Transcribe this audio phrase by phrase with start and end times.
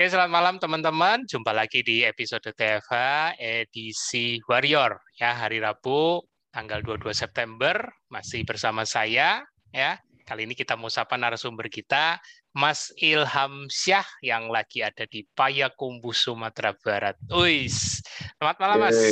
[0.00, 1.28] Oke, selamat malam teman-teman.
[1.28, 7.76] Jumpa lagi di episode TFH edisi Warrior ya hari Rabu tanggal 22 September
[8.08, 10.00] masih bersama saya ya.
[10.24, 12.16] Kali ini kita mau sapa narasumber kita
[12.56, 17.20] Mas Ilham Syah yang lagi ada di Payakumbuh Sumatera Barat.
[17.36, 18.00] Uis.
[18.40, 18.96] Selamat malam Mas.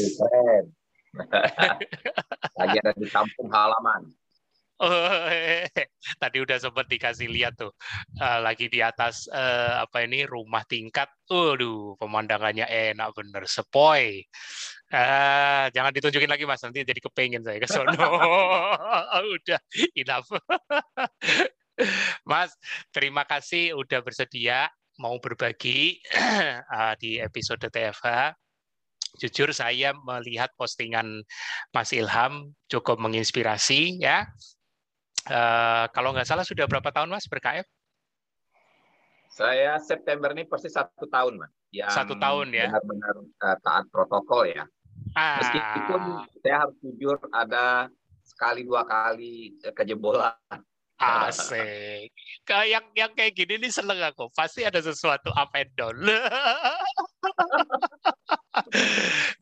[2.65, 4.09] lagi ada di kampung halaman.
[4.79, 4.87] Oh,
[6.23, 7.75] tadi udah sempat dikasih lihat tuh
[8.23, 11.11] uh, lagi di atas uh, apa ini rumah tingkat.
[11.27, 14.23] Aduh, pemandangannya enak bener, sepoi.
[14.88, 17.91] Uh, jangan ditunjukin lagi mas, nanti jadi kepengen saya ke sono.
[19.35, 19.61] udah
[19.99, 20.30] enough.
[22.30, 22.55] mas,
[22.95, 24.71] terima kasih udah bersedia
[25.02, 25.99] mau berbagi
[26.71, 28.35] uh, di episode TFH
[29.19, 31.24] jujur saya melihat postingan
[31.73, 34.29] Mas Ilham cukup menginspirasi ya
[35.28, 37.68] Uh, kalau nggak salah sudah berapa tahun mas berKF?
[39.29, 41.52] Saya September ini persis satu tahun mas.
[41.70, 42.73] Yang satu tahun ya.
[42.73, 44.65] Benar-benar uh, taat protokol ya.
[45.15, 45.40] Ah.
[45.40, 46.01] Meskipun
[46.40, 47.93] saya harus jujur ada
[48.24, 50.35] sekali dua kali kejebolan.
[50.98, 52.10] Asik.
[52.42, 54.26] Kayak yang kayak gini nih seneng aku.
[54.35, 55.95] Pasti ada sesuatu up and down.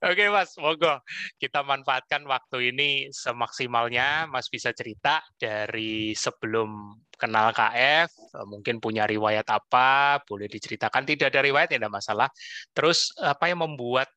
[0.07, 1.03] Oke Mas, monggo
[1.41, 4.31] kita manfaatkan waktu ini semaksimalnya.
[4.31, 8.13] Mas bisa cerita dari sebelum kenal KF,
[8.47, 11.03] mungkin punya riwayat apa, boleh diceritakan.
[11.09, 12.29] Tidak ada riwayat, tidak masalah.
[12.77, 14.13] Terus apa yang membuat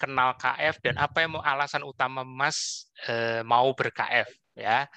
[0.00, 4.88] kenal KF dan apa yang alasan utama Mas eh, mau ber-KF ya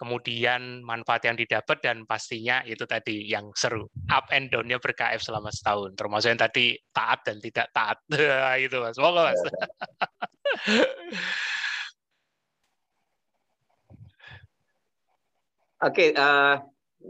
[0.00, 5.52] kemudian manfaat yang didapat dan pastinya itu tadi yang seru up and down-nya berKF selama
[5.52, 8.00] setahun termasuk yang tadi taat dan tidak taat
[8.64, 9.40] itu mas semoga mas
[15.80, 16.56] Oke, okay, uh, eh,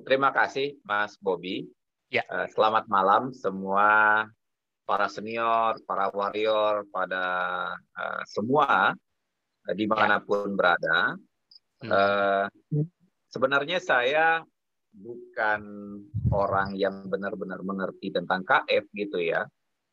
[0.06, 1.66] terima kasih Mas Bobby.
[2.06, 2.22] Ya.
[2.30, 4.22] Uh, selamat malam semua
[4.86, 7.22] para senior, para warrior, pada
[7.74, 8.94] uh, semua
[9.66, 10.54] uh, di mana pun ya.
[10.54, 10.98] berada.
[11.80, 12.46] Uh,
[13.32, 14.44] sebenarnya saya
[14.90, 15.62] bukan
[16.34, 19.46] orang yang benar-benar mengerti tentang KF gitu ya.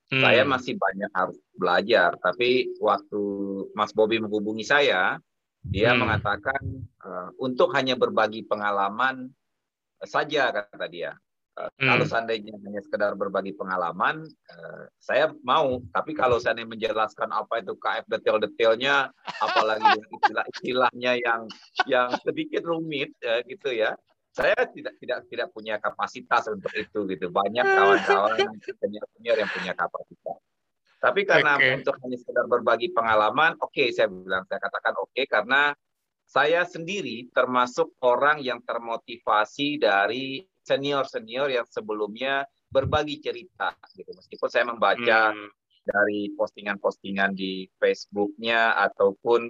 [0.07, 0.23] Hmm.
[0.23, 2.15] Saya masih banyak harus belajar.
[2.19, 3.21] Tapi waktu
[3.75, 5.19] Mas Bobi menghubungi saya,
[5.67, 5.99] dia hmm.
[5.99, 6.61] mengatakan
[7.03, 9.31] uh, untuk hanya berbagi pengalaman
[10.03, 11.11] saja kata dia.
[11.57, 11.89] Hmm.
[11.89, 15.81] Kalau seandainya hanya sekedar berbagi pengalaman, uh, saya mau.
[15.89, 19.09] Tapi kalau saya menjelaskan apa itu KF detail-detailnya,
[19.41, 21.41] apalagi istilah-istilahnya yang
[21.89, 23.97] yang sedikit rumit, uh, gitu ya,
[24.37, 27.33] saya tidak tidak tidak punya kapasitas untuk itu gitu.
[27.33, 30.37] Banyak kawan-kawan senior-senior yang punya kapasitas.
[30.97, 31.81] Tapi karena okay.
[31.81, 35.73] untuk hanya sekedar berbagi pengalaman, oke okay, saya bilang saya katakan oke okay, karena
[36.27, 44.11] saya sendiri termasuk orang yang termotivasi dari senior-senior yang sebelumnya berbagi cerita gitu.
[44.11, 45.49] Meskipun saya membaca hmm.
[45.87, 49.47] dari postingan-postingan di Facebooknya ataupun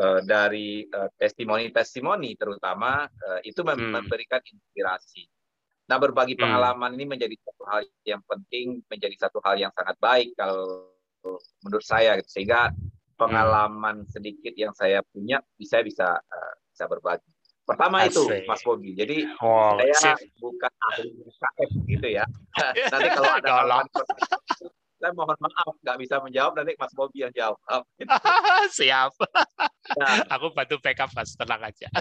[0.00, 4.00] uh, dari uh, testimoni-testimoni terutama uh, itu hmm.
[4.00, 5.28] memberikan inspirasi.
[5.88, 6.42] Nah, berbagi hmm.
[6.44, 10.88] pengalaman ini menjadi satu hal yang penting, menjadi satu hal yang sangat baik kalau
[11.64, 12.40] menurut saya gitu.
[12.40, 12.72] Sehingga
[13.18, 17.37] pengalaman sedikit yang saya punya bisa bisa uh, bisa berbagi.
[17.68, 18.16] Pertama Asik.
[18.16, 18.96] itu Mas Bobi.
[18.96, 20.32] Jadi oh, saya sip.
[20.40, 22.24] bukan ahli KF gitu ya.
[22.96, 23.68] nanti kalau ada hal
[24.98, 27.86] saya mohon maaf nggak bisa menjawab nanti Mas Bobi yang jawab.
[28.78, 29.14] Siap.
[29.94, 31.86] Nah, Aku bantu backup Mas, tenang aja.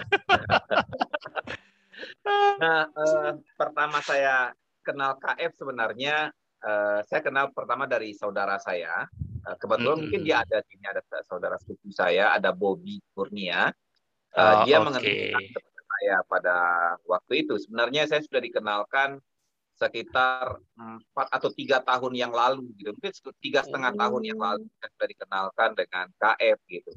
[2.63, 4.49] nah, eh, pertama saya
[4.81, 9.05] kenal KF sebenarnya eh, saya kenal pertama dari saudara saya.
[9.45, 10.01] Eh, kebetulan -hmm.
[10.09, 13.69] mungkin dia ada sini ada saudara sepupu saya, ada Bobi Kurnia.
[14.37, 14.85] Uh, dia okay.
[14.85, 16.57] mengenalkan saya pada
[17.09, 17.57] waktu itu.
[17.57, 19.17] Sebenarnya saya sudah dikenalkan
[19.77, 23.97] sekitar empat atau tiga tahun yang lalu gitu mungkin tiga setengah oh.
[24.01, 26.91] tahun yang lalu saya sudah dikenalkan dengan KF gitu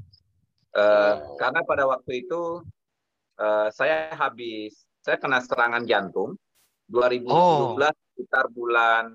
[0.81, 1.37] uh, oh.
[1.37, 2.65] karena pada waktu itu
[3.37, 6.41] uh, saya habis saya kena serangan jantung
[6.89, 7.77] 2017 oh.
[7.77, 9.13] sekitar bulan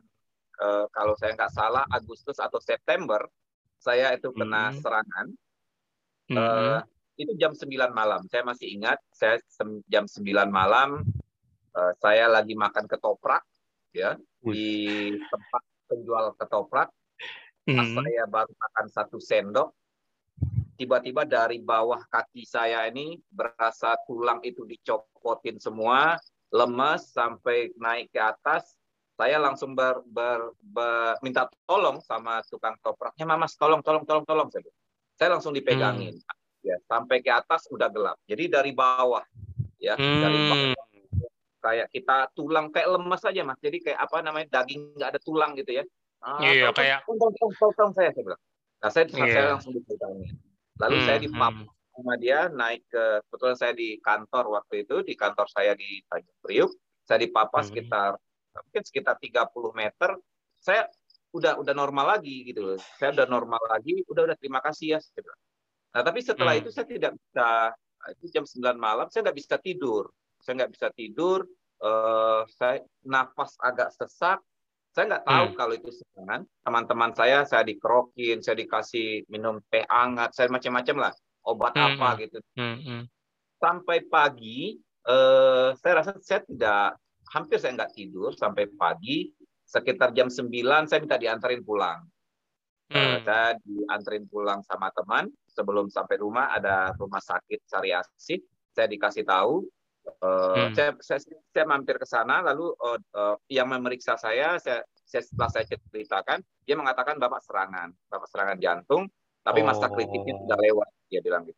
[0.61, 3.25] uh, kalau saya nggak salah Agustus atau September
[3.81, 4.77] saya itu kena hmm.
[4.77, 5.27] serangan
[6.37, 6.79] uh,
[7.15, 8.27] itu jam 9 malam.
[8.27, 9.39] Saya masih ingat, saya
[9.87, 11.03] jam 9 malam
[11.75, 13.43] uh, saya lagi makan ketoprak
[13.91, 16.89] ya di tempat penjual ketoprak.
[17.65, 17.97] Pas hmm.
[17.97, 19.73] saya baru makan satu sendok,
[20.77, 26.13] tiba-tiba dari bawah kaki saya ini berasa tulang itu dicopotin semua,
[26.53, 28.77] lemas sampai naik ke atas.
[29.15, 34.51] Saya langsung ber, ber, ber, minta tolong sama tukang topraknya, Mamas tolong, tolong, tolong, tolong.
[35.15, 36.19] Saya langsung dipegangin.
[36.19, 38.17] Hmm ya sampai ke atas udah gelap.
[38.25, 39.21] Jadi dari bawah
[39.77, 40.21] ya hmm.
[40.25, 40.85] dari bawah
[41.65, 45.57] kayak kita tulang kayak lemas aja mas jadi kayak apa namanya daging nggak ada tulang
[45.57, 45.83] gitu ya
[46.21, 48.41] ah, iya tolong, kayak tolong, tolong, tolong, tolong saya saya bilang
[48.77, 49.25] nah saya iya.
[49.33, 50.27] saya langsung dipegangi
[50.77, 51.67] lalu hmm, saya dipap hmm.
[51.97, 56.39] sama dia naik ke kebetulan saya di kantor waktu itu di kantor saya di Tanjung
[56.45, 56.71] Priuk
[57.01, 57.67] saya dipapa hmm.
[57.73, 58.11] sekitar
[58.55, 60.09] mungkin sekitar 30 meter
[60.61, 60.85] saya
[61.33, 64.99] udah udah normal lagi gitu loh saya udah normal lagi udah udah terima kasih ya
[65.01, 65.41] saya bilang.
[65.95, 66.61] Nah tapi setelah hmm.
[66.67, 67.47] itu saya tidak bisa
[68.11, 70.11] itu jam 9 malam saya nggak bisa tidur
[70.45, 71.39] saya nggak bisa tidur,
[71.81, 74.37] uh, saya nafas agak sesak,
[74.93, 75.57] saya nggak tahu hmm.
[75.57, 76.41] kalau itu serangan.
[76.61, 81.13] Teman-teman saya, saya dikerokin, saya dikasih minum teh hangat, saya macam-macam lah,
[81.49, 81.85] obat hmm.
[81.97, 82.17] apa hmm.
[82.21, 82.37] gitu.
[82.53, 82.77] Hmm.
[82.85, 83.03] Hmm.
[83.57, 84.77] Sampai pagi,
[85.09, 87.01] uh, saya rasa saya tidak,
[87.33, 89.33] hampir saya nggak tidur sampai pagi,
[89.65, 90.45] sekitar jam 9
[90.85, 92.05] saya minta diantarin pulang.
[92.93, 93.01] Eh, hmm.
[93.01, 95.25] Uh, saya diantarin pulang sama teman.
[95.55, 98.43] Sebelum sampai rumah ada rumah sakit Sariasi.
[98.75, 99.63] Saya dikasih tahu
[100.21, 100.73] Uh, hmm.
[100.77, 101.19] saya, saya,
[101.49, 106.45] saya mampir ke sana, lalu uh, uh, yang memeriksa saya, saya, saya, setelah saya ceritakan,
[106.61, 109.09] dia mengatakan bapak serangan, bapak serangan jantung,
[109.41, 109.69] tapi oh.
[109.69, 111.57] masa kritisnya sudah lewat, dia bilang gitu.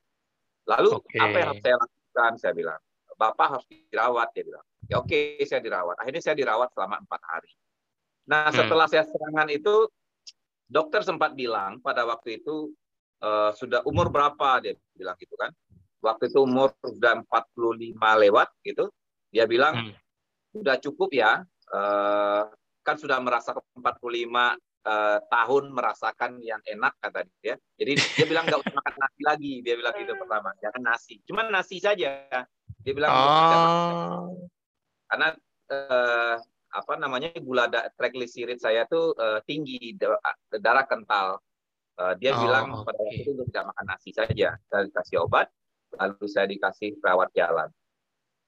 [0.67, 1.19] Lalu okay.
[1.19, 2.31] apa yang harus saya lakukan?
[2.39, 2.79] Saya bilang,
[3.15, 4.65] bapak harus dirawat, dia bilang.
[4.88, 5.95] Ya oke, okay, saya dirawat.
[5.99, 7.51] Akhirnya saya dirawat selama empat hari.
[8.31, 8.57] Nah hmm.
[8.63, 8.94] setelah hmm.
[8.95, 9.75] saya serangan itu,
[10.67, 12.71] dokter sempat bilang pada waktu itu
[13.21, 14.61] uh, sudah umur berapa?
[14.61, 15.51] Dia bilang gitu kan.
[16.01, 18.89] Waktu itu umur sudah 45 lewat gitu.
[19.33, 19.93] Dia bilang hmm.
[20.53, 21.41] sudah cukup ya.
[21.67, 22.47] Uh,
[22.85, 24.55] kan sudah merasa 45 uh,
[24.87, 27.59] eh, tahun merasakan yang enak kata dia.
[27.75, 29.53] Jadi dia bilang nggak usah makan nasi lagi.
[29.59, 30.55] Dia bilang gitu pertama.
[30.63, 31.19] Jangan nasi.
[31.27, 32.23] Cuma nasi saja.
[32.79, 34.47] Dia bilang oh.
[35.11, 35.35] karena
[35.67, 36.35] uh,
[36.71, 39.95] apa namanya gula da triglycerid saya tuh uh, tinggi
[40.55, 41.43] darah kental
[42.01, 42.85] uh, dia oh, bilang okay.
[42.89, 45.47] pada waktu itu tidak makan nasi saja saya kasih obat
[45.95, 47.69] lalu saya dikasih perawat jalan.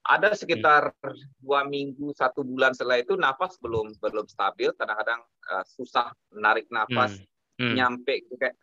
[0.10, 0.96] Ada sekitar
[1.38, 5.22] dua minggu, satu bulan setelah itu nafas belum belum stabil, kadang-kadang
[5.54, 7.20] uh, susah menarik nafas,
[7.60, 7.62] hmm.
[7.62, 7.76] Hmm.
[7.76, 8.56] nyampe kayak,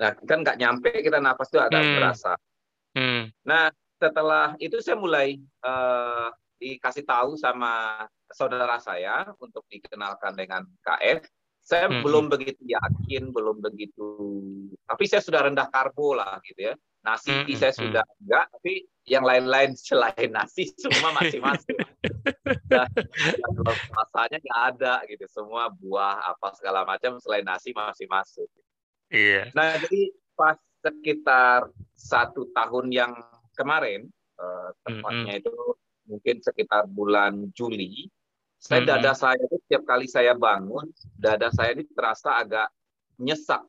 [0.00, 1.92] nah kan nggak nyampe kita nafas itu ada hmm.
[1.96, 2.32] berasa.
[2.96, 3.30] Hmm.
[3.46, 3.70] Nah
[4.00, 11.20] setelah itu saya mulai uh, dikasih tahu sama saudara saya untuk dikenalkan dengan KF.
[11.70, 12.02] Saya hmm.
[12.02, 14.10] belum begitu yakin, belum begitu,
[14.90, 16.74] tapi saya sudah rendah karbo lah gitu ya.
[17.00, 17.56] Nasi mm -hmm.
[17.56, 21.78] saya sudah enggak, tapi yang lain-lain selain nasi semua masih masuk.
[22.68, 22.90] dan,
[23.94, 28.50] masanya nggak ada gitu, semua buah apa segala macam selain nasi masih masuk.
[29.08, 29.54] Iya.
[29.54, 33.14] Nah jadi pas sekitar satu tahun yang
[33.54, 34.10] kemarin,
[34.42, 35.40] uh, tepatnya mm -hmm.
[35.46, 35.54] itu
[36.10, 38.10] mungkin sekitar bulan Juli,
[38.60, 39.00] saya mm -hmm.
[39.00, 40.86] dada saya itu setiap kali saya bangun,
[41.16, 42.68] dada saya ini terasa agak
[43.16, 43.64] nyesak.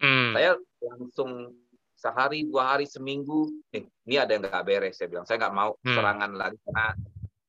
[0.00, 0.32] Mm.
[0.32, 1.52] Saya langsung
[1.96, 5.80] sehari dua hari seminggu nih ini ada yang nggak beres saya bilang saya nggak mau
[5.80, 5.96] hmm.
[5.96, 6.86] serangan lagi karena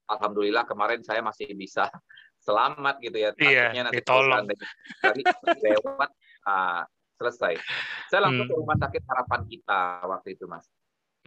[0.08, 1.92] alhamdulillah kemarin saya masih bisa
[2.48, 5.22] selamat gitu ya iya, nanti ditolong dari
[5.68, 6.10] lewat
[6.48, 6.88] ah,
[7.20, 7.60] selesai
[8.08, 8.56] saya langsung hmm.
[8.56, 10.77] ke rumah sakit harapan kita waktu itu mas hmm.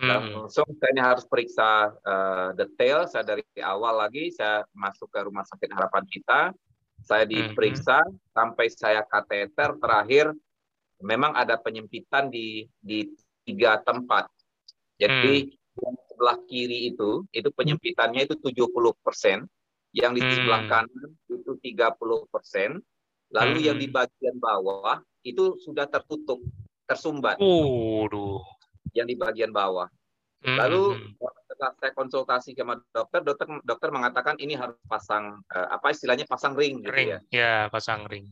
[0.00, 5.44] Langsung saya ini harus periksa uh, detail saya dari awal lagi saya masuk ke rumah
[5.44, 6.40] sakit harapan kita
[7.04, 8.16] saya hmm, diperiksa hmm.
[8.32, 10.32] sampai saya kateter terakhir
[11.00, 13.08] memang ada penyempitan di di
[13.44, 14.28] tiga tempat.
[15.00, 15.80] Jadi hmm.
[15.80, 18.68] yang sebelah kiri itu itu penyempitannya itu 70
[19.00, 19.48] persen,
[19.96, 20.70] yang di sebelah hmm.
[20.70, 22.70] kanan itu 30 persen,
[23.32, 23.66] lalu hmm.
[23.66, 26.40] yang di bagian bawah itu sudah tertutup,
[26.84, 27.40] tersumbat.
[27.40, 28.40] Uh,
[28.92, 29.88] yang di bagian bawah.
[30.40, 30.56] Hmm.
[30.56, 31.12] Lalu
[31.44, 36.56] setelah saya konsultasi sama dokter, dokter dokter mengatakan ini harus pasang eh, apa istilahnya pasang
[36.56, 37.08] ring, gitu ring.
[37.12, 37.20] ya.
[37.28, 38.28] Ya, pasang ring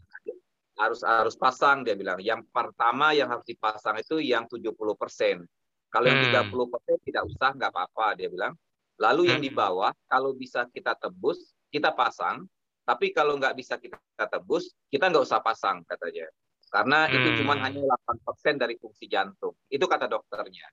[0.79, 2.23] harus harus pasang dia bilang.
[2.23, 5.43] Yang pertama yang harus dipasang itu yang 70%.
[5.91, 6.55] Kalau yang hmm.
[6.55, 8.55] 30% tidak usah nggak apa-apa dia bilang.
[8.99, 9.59] Lalu yang di hmm.
[9.59, 12.47] bawah kalau bisa kita tebus, kita pasang.
[12.87, 16.31] Tapi kalau nggak bisa kita tebus, kita nggak usah pasang katanya.
[16.71, 17.15] Karena hmm.
[17.19, 19.59] itu cuma hanya 8% dari fungsi jantung.
[19.69, 20.69] Itu kata dokternya.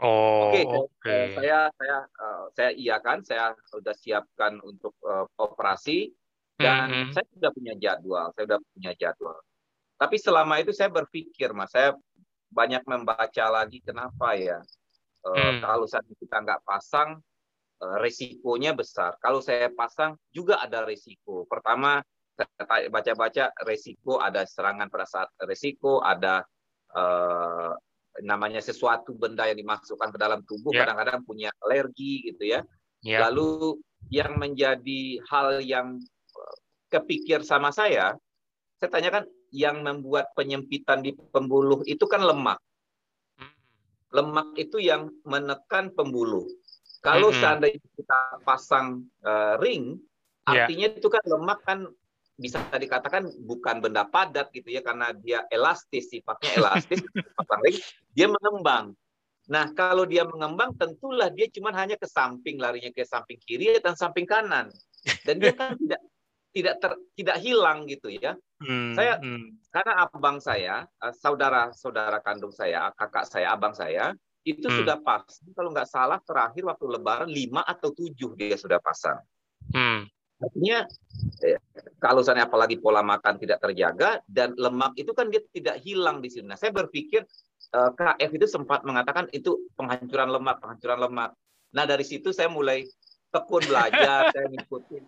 [0.00, 1.24] Oh, Oke, okay, okay.
[1.36, 6.08] saya saya uh, saya iya kan, saya sudah siapkan untuk uh, operasi
[6.56, 7.12] dan mm -hmm.
[7.12, 9.38] saya sudah punya jadwal, saya sudah punya jadwal.
[10.00, 11.92] Tapi selama itu saya berpikir, mas, saya
[12.48, 14.58] banyak membaca lagi kenapa ya
[15.24, 15.60] mm.
[15.60, 17.20] kalau saat kita nggak pasang
[17.84, 19.16] uh, resikonya besar.
[19.20, 21.44] Kalau saya pasang juga ada resiko.
[21.44, 22.00] Pertama
[22.40, 26.40] saya baca-baca resiko ada serangan pada saat resiko ada
[26.96, 27.76] uh,
[28.18, 30.82] namanya sesuatu benda yang dimasukkan ke dalam tubuh ya.
[30.84, 31.26] kadang-kadang yeah.
[31.26, 32.60] punya alergi gitu ya.
[33.06, 33.22] Yeah.
[33.28, 33.78] Lalu
[34.10, 36.02] yang menjadi hal yang
[36.90, 38.18] kepikir sama saya,
[38.82, 39.24] saya tanyakan
[39.54, 42.58] yang membuat penyempitan di pembuluh itu kan lemak.
[43.38, 43.54] Hmm.
[44.10, 46.46] Lemak itu yang menekan pembuluh.
[47.00, 47.42] Kalau mm -hmm.
[47.42, 49.96] seandainya kita pasang uh, ring,
[50.50, 50.66] iya.
[50.66, 50.98] artinya yeah.
[51.00, 51.78] itu kan lemak kan
[52.40, 57.04] bisa dikatakan bukan benda padat gitu ya karena dia elastis sifatnya elastis
[57.36, 57.76] pasang ring
[58.16, 58.96] dia mengembang.
[59.52, 63.92] Nah kalau dia mengembang tentulah dia cuma hanya ke samping larinya ke samping kiri dan
[63.92, 64.72] samping kanan
[65.28, 66.00] dan dia kan tidak
[66.50, 68.34] tidak ter, tidak hilang gitu ya.
[68.58, 69.60] Hmm, saya hmm.
[69.68, 74.16] karena abang saya eh, saudara saudara kandung saya kakak saya abang saya
[74.48, 74.76] itu hmm.
[74.80, 79.20] sudah pasang kalau nggak salah terakhir waktu lebaran lima atau tujuh dia sudah pasang.
[79.76, 80.08] Hmm.
[80.40, 80.88] Artinya
[81.44, 81.60] eh,
[82.00, 86.32] kalau misalnya apalagi pola makan tidak terjaga dan lemak itu kan dia tidak hilang di
[86.32, 86.48] sini.
[86.48, 87.22] Nah, saya berpikir
[87.76, 91.30] eh, KF itu sempat mengatakan itu penghancuran lemak, penghancuran lemak.
[91.76, 92.88] Nah, dari situ saya mulai
[93.30, 95.04] tekun belajar, saya ngikutin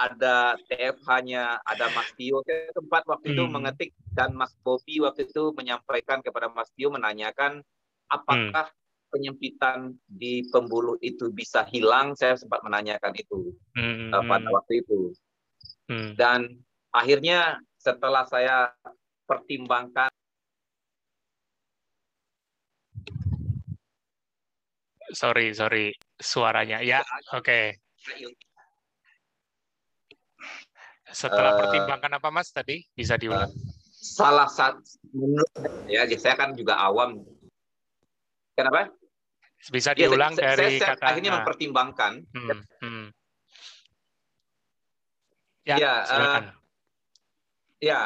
[0.00, 2.40] ada TFH-nya, ada Mas Tio.
[2.48, 3.52] Saya sempat waktu itu hmm.
[3.52, 7.60] mengetik dan Mas Bobi waktu itu menyampaikan kepada Mas Tio menanyakan
[8.08, 8.79] apakah hmm.
[9.10, 12.14] Penyempitan di pembuluh itu bisa hilang?
[12.14, 14.14] Saya sempat menanyakan itu hmm.
[14.14, 15.12] uh, pada waktu itu.
[15.90, 16.14] Hmm.
[16.14, 16.62] Dan
[16.94, 18.70] akhirnya setelah saya
[19.26, 20.10] pertimbangkan
[25.10, 25.90] sorry sorry
[26.22, 27.02] suaranya ya
[27.34, 27.74] oke okay.
[31.10, 33.54] setelah uh, pertimbangkan apa mas tadi bisa diulang uh,
[33.90, 35.50] salah satu menurut
[35.90, 37.22] ya saya kan juga awam
[38.60, 38.92] Kenapa?
[39.68, 42.12] Bisa iya, diulang ya, dari saya, kata akhirnya mempertimbangkan.
[42.32, 43.06] Hmm, hmm.
[45.68, 46.40] Ya, ya, uh,
[47.76, 48.00] ya.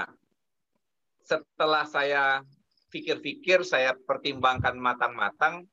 [1.23, 2.42] Setelah saya
[2.90, 5.70] pikir-pikir, saya pertimbangkan matang-matang,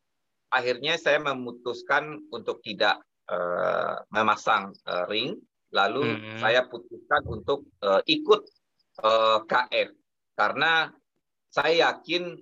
[0.54, 5.42] akhirnya saya memutuskan untuk tidak uh, memasang uh, ring.
[5.74, 6.38] Lalu hmm.
[6.38, 8.44] saya putuskan untuk uh, ikut
[9.02, 9.90] uh, KF
[10.36, 10.92] karena
[11.52, 12.36] saya yakin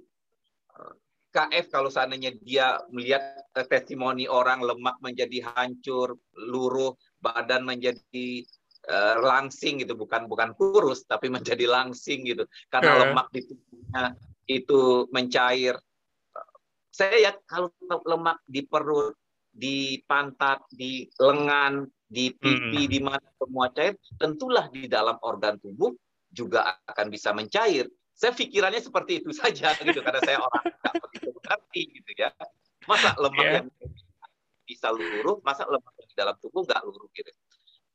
[1.30, 3.22] KF kalau seandainya dia melihat
[3.70, 8.42] testimoni orang lemak menjadi hancur, luruh, badan menjadi
[8.90, 13.00] uh, langsing gitu, bukan bukan kurus tapi menjadi langsing gitu karena uh.
[13.06, 14.04] lemak di tubuhnya
[14.50, 15.78] itu mencair.
[16.90, 19.14] Saya ya kalau lemak di perut,
[19.54, 22.92] di pantat, di lengan, di pipi, hmm.
[22.92, 25.94] di mana semua cair, tentulah di dalam organ tubuh
[26.34, 27.86] juga akan bisa mencair
[28.20, 32.30] saya pikirannya seperti itu saja gitu karena saya orang nggak begitu mengerti gitu ya
[32.84, 33.56] masa lemak yeah.
[33.64, 33.68] yang
[34.68, 37.32] bisa luruh masa lemak yang di dalam tubuh nggak luruh gitu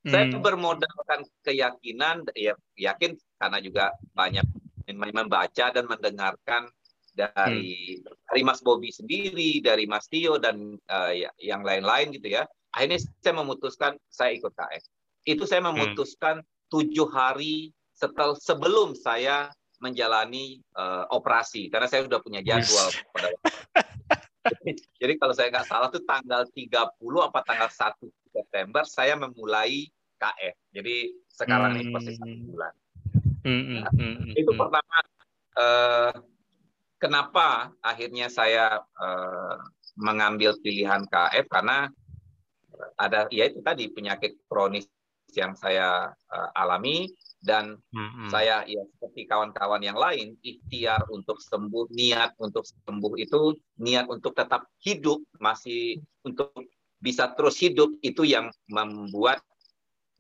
[0.09, 0.13] hmm.
[0.17, 4.49] saya bermodalkan keyakinan ya yakin karena juga banyak
[4.97, 6.73] membaca dan mendengarkan
[7.13, 8.09] dari hmm.
[8.33, 13.05] dari Mas Bobi sendiri dari Mas Tio dan uh, ya, yang lain-lain gitu ya akhirnya
[13.21, 14.85] saya memutuskan saya ikut KF
[15.29, 15.69] itu saya hmm.
[15.69, 16.41] memutuskan
[16.73, 19.53] tujuh hari setel sebelum saya
[19.83, 23.29] menjalani uh, operasi karena saya sudah punya jadwal pada
[25.01, 27.97] Jadi kalau saya nggak salah tuh tanggal 30 apa tanggal 1
[28.29, 29.89] September saya memulai
[30.21, 30.57] KF.
[30.69, 30.97] Jadi
[31.33, 31.81] sekarang hmm.
[31.81, 32.75] ini posisi satu bulan.
[33.45, 34.99] Hmm, hmm, nah, hmm, hmm, itu pertama
[35.61, 36.13] uh,
[36.97, 37.49] kenapa
[37.85, 39.57] akhirnya saya uh,
[40.01, 41.93] mengambil pilihan KF karena
[42.97, 44.89] ada ya itu tadi penyakit kronis
[45.37, 47.13] yang saya uh, alami
[47.45, 48.33] dan hmm.
[48.33, 53.53] saya ya seperti kawan-kawan yang lain ikhtiar untuk sembuh niat untuk sembuh itu
[53.85, 56.57] niat untuk tetap hidup masih untuk
[57.05, 59.45] bisa terus hidup itu yang membuat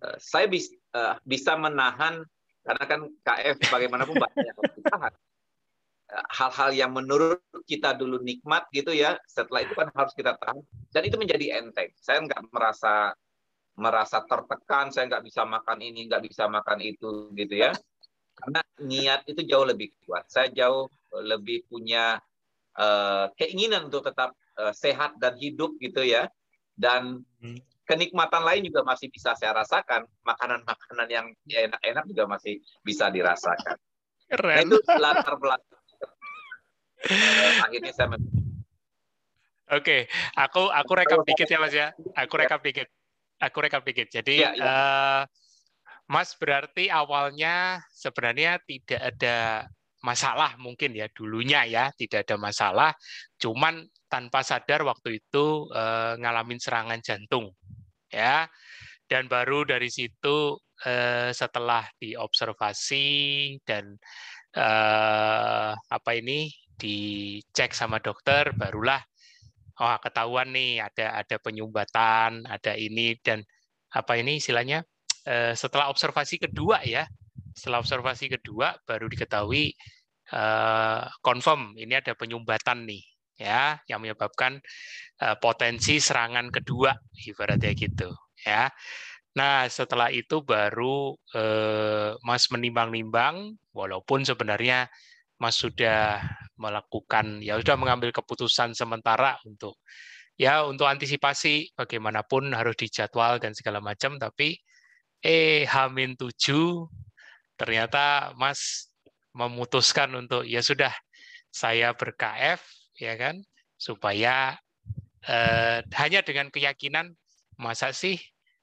[0.04, 2.21] uh, saya bis, uh, bisa menahan
[2.61, 5.12] karena kan KF bagaimanapun banyak ditahan
[6.12, 10.64] eh, hal-hal yang menurut kita dulu nikmat gitu ya setelah itu kan harus kita tahan.
[10.88, 11.93] Dan itu menjadi enteng.
[12.00, 13.12] Saya nggak merasa
[13.75, 17.75] merasa tertekan, saya nggak bisa makan ini, nggak bisa makan itu, gitu ya.
[18.35, 20.26] Karena niat itu jauh lebih kuat.
[20.31, 22.19] Saya jauh lebih punya
[22.78, 26.31] uh, keinginan untuk tetap uh, sehat dan hidup, gitu ya.
[26.75, 27.59] Dan hmm.
[27.87, 30.07] kenikmatan lain juga masih bisa saya rasakan.
[30.23, 33.78] Makanan-makanan yang enak-enak juga masih bisa dirasakan.
[34.31, 34.54] Keren.
[34.54, 35.83] Nah, itu latar belakang.
[37.04, 38.16] Uh, akhirnya saya
[39.73, 40.00] Oke, okay.
[40.37, 41.93] aku aku rekap dikit ya Mas ya.
[42.21, 42.85] Aku rekap dikit
[43.41, 44.11] aku rekap dikit.
[44.11, 44.64] Jadi ya, ya.
[44.64, 45.23] Uh,
[46.05, 49.64] Mas berarti awalnya sebenarnya tidak ada
[50.05, 52.93] masalah mungkin ya dulunya ya tidak ada masalah,
[53.41, 57.49] cuman tanpa sadar waktu itu uh, ngalamin serangan jantung
[58.12, 58.47] ya
[59.09, 63.09] dan baru dari situ uh, setelah diobservasi
[63.64, 63.97] dan
[64.55, 69.00] uh, apa ini dicek sama dokter barulah
[69.81, 73.43] oh ketahuan nih ada ada penyumbatan, ada ini dan
[73.95, 74.83] apa ini istilahnya
[75.26, 77.07] eh, setelah observasi kedua ya,
[77.54, 79.75] setelah observasi kedua baru diketahui
[80.35, 83.04] eh, confirm ini ada penyumbatan nih
[83.38, 84.62] ya yang menyebabkan
[85.23, 86.95] uh, potensi serangan kedua
[87.26, 88.11] ibaratnya gitu
[88.43, 88.71] ya.
[89.35, 94.87] Nah, setelah itu baru uh, Mas menimbang-nimbang walaupun sebenarnya
[95.43, 96.23] Mas sudah
[96.56, 99.78] melakukan ya sudah mengambil keputusan sementara untuk
[100.38, 104.58] ya untuk antisipasi bagaimanapun harus dijadwal dan segala macam tapi
[105.23, 106.30] eh Hamin 7
[107.58, 108.90] ternyata Mas
[109.34, 110.94] memutuskan untuk ya sudah
[111.50, 112.62] saya ber-KF
[112.99, 113.42] ya kan
[113.78, 114.58] supaya
[115.26, 117.14] eh, hanya dengan keyakinan
[117.58, 118.18] masa sih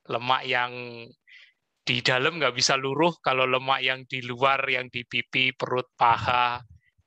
[0.07, 0.71] lemak yang
[1.81, 6.61] di dalam nggak bisa luruh kalau lemak yang di luar yang di pipi perut paha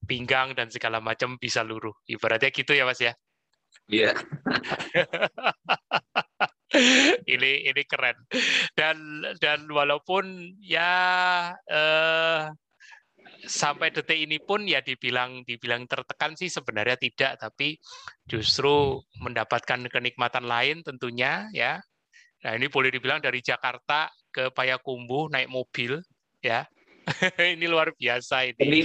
[0.04, 1.94] pinggang dan segala macam bisa luruh.
[2.08, 3.14] Ibaratnya gitu ya mas ya?
[3.88, 4.12] Iya.
[7.34, 8.16] ini ini keren.
[8.73, 10.92] Dan dan walaupun ya
[11.68, 12.49] eh,
[13.44, 17.37] sampai detik ini pun ya dibilang dibilang tertekan sih sebenarnya tidak.
[17.40, 17.76] Tapi
[18.25, 21.82] justru mendapatkan kenikmatan lain tentunya ya.
[22.44, 25.96] Nah ini boleh dibilang dari Jakarta ke Payakumbuh naik mobil
[26.44, 26.68] ya
[27.54, 28.82] ini luar biasa ini.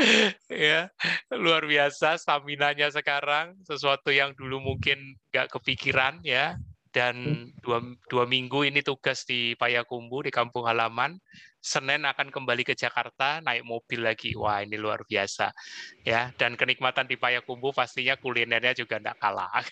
[0.48, 0.88] Ya
[1.28, 4.96] luar biasa stamina-nya sekarang sesuatu yang dulu mungkin
[5.28, 6.56] nggak kepikiran ya.
[6.90, 7.78] Dan dua,
[8.10, 11.20] dua minggu ini tugas di Payakumbu di kampung halaman.
[11.60, 14.34] Senin akan kembali ke Jakarta naik mobil lagi.
[14.34, 15.54] Wah ini luar biasa
[16.02, 16.34] ya.
[16.34, 19.52] Dan kenikmatan di Payakumbu pastinya kulinernya juga tidak kalah.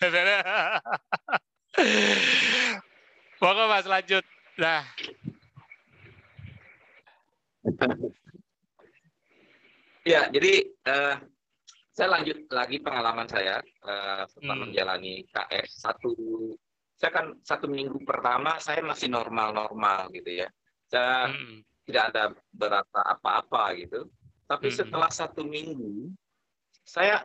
[3.41, 4.23] Pokoknya mas lanjut.
[4.59, 4.83] Nah
[10.07, 11.15] Ya, jadi uh,
[11.93, 14.63] saya lanjut lagi pengalaman saya uh, setelah hmm.
[14.71, 16.15] menjalani KS satu.
[16.95, 20.47] Saya kan satu minggu pertama saya masih normal-normal gitu ya.
[20.87, 21.59] Saya hmm.
[21.83, 22.23] tidak ada
[22.55, 24.07] berata apa-apa gitu.
[24.47, 24.77] Tapi hmm.
[24.79, 26.09] setelah satu minggu,
[26.87, 27.21] saya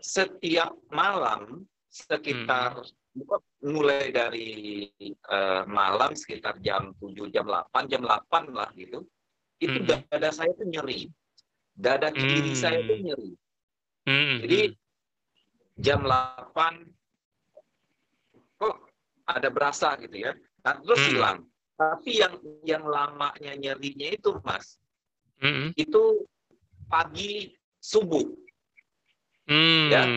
[0.00, 3.70] setiap malam sekitar hmm.
[3.70, 4.88] mulai dari
[5.30, 9.06] uh, malam sekitar jam 7, jam 8, jam 8 lah gitu,
[9.64, 9.88] itu hmm.
[10.12, 11.08] dada saya tuh nyeri
[11.74, 12.58] dada kiri hmm.
[12.58, 13.30] saya itu nyeri.
[14.06, 14.38] Hmm.
[14.46, 14.60] Jadi
[15.82, 16.54] jam 8
[18.62, 18.76] kok
[19.26, 20.32] ada berasa gitu ya.
[20.64, 21.10] Nah, terus hmm.
[21.10, 21.38] hilang.
[21.74, 24.78] Tapi yang yang lamanya nyerinya itu, Mas,
[25.42, 25.74] hmm.
[25.74, 26.22] itu
[26.86, 27.50] pagi
[27.82, 28.22] subuh.
[29.44, 29.92] Hmm.
[29.92, 30.08] Ya,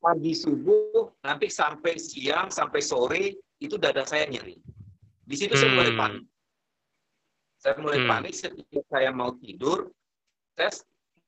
[0.00, 4.56] pagi subuh nanti sampai siang sampai sore itu dada saya nyeri.
[5.26, 5.60] Di situ hmm.
[5.60, 6.00] saya mulai hmm.
[6.00, 6.24] panik.
[7.64, 8.10] Saya mulai hmm.
[8.12, 9.88] panik setiap saya mau tidur,
[10.52, 10.68] saya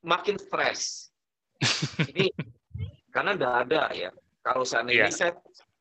[0.05, 1.09] makin stres.
[2.13, 2.29] Ini
[3.09, 4.09] karena tidak ada ya.
[4.45, 5.17] Kalau seandainya yeah.
[5.17, 5.33] saya,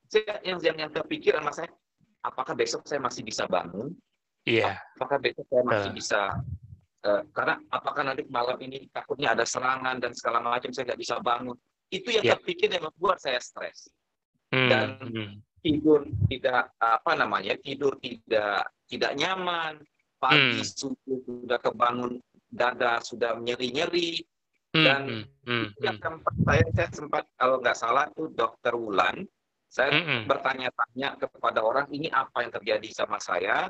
[0.08, 1.68] saya yang yang yang terpikir sama saya,
[2.24, 3.92] apakah besok saya masih bisa bangun?
[4.48, 4.80] Iya.
[4.80, 4.96] Yeah.
[4.96, 5.96] Apakah besok saya masih uh.
[6.00, 6.20] bisa
[7.04, 11.20] uh, karena apakah nanti malam ini takutnya ada serangan dan segala macam saya nggak bisa
[11.20, 11.56] bangun.
[11.92, 12.32] Itu yang yeah.
[12.32, 13.92] terpikir yang membuat saya stres.
[14.48, 14.72] Hmm.
[14.72, 15.32] Dan hmm.
[15.60, 19.84] tidur tidak apa namanya tidur tidak tidak nyaman
[20.16, 20.66] pagi hmm.
[20.66, 24.22] subuh sudah kebangun dada sudah nyeri-nyeri
[24.72, 29.26] hmm, dan hmm, hmm, yang keempat saya saya sempat kalau nggak salah tuh dokter Wulan
[29.66, 30.22] saya hmm, hmm.
[30.30, 33.68] bertanya-tanya kepada orang ini apa yang terjadi sama saya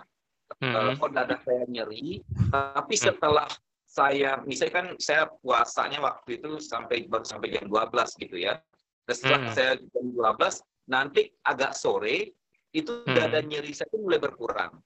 [0.62, 1.00] hmm.
[1.00, 3.48] kok dada saya nyeri tapi setelah
[3.86, 8.60] saya misalnya kan saya puasanya waktu itu sampai baru sampai jam 12 gitu ya
[9.08, 9.54] setelah hmm.
[9.54, 12.34] saya jam 12 nanti agak sore
[12.76, 13.14] itu hmm.
[13.16, 14.76] dada nyeri saya itu mulai berkurang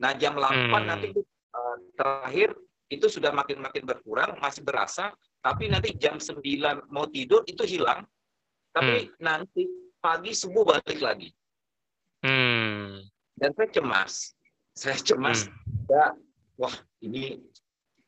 [0.00, 0.82] nah jam 8 hmm.
[0.88, 1.08] nanti
[1.52, 2.56] uh, terakhir
[2.90, 6.42] itu sudah makin-makin berkurang, masih berasa, tapi nanti jam 9
[6.90, 8.02] mau tidur itu hilang,
[8.74, 9.22] tapi hmm.
[9.22, 9.62] nanti
[10.02, 11.30] pagi subuh balik lagi.
[12.26, 13.06] Hmm.
[13.38, 14.34] Dan saya cemas,
[14.74, 15.86] saya cemas, hmm.
[15.86, 16.18] ya,
[16.58, 17.38] wah ini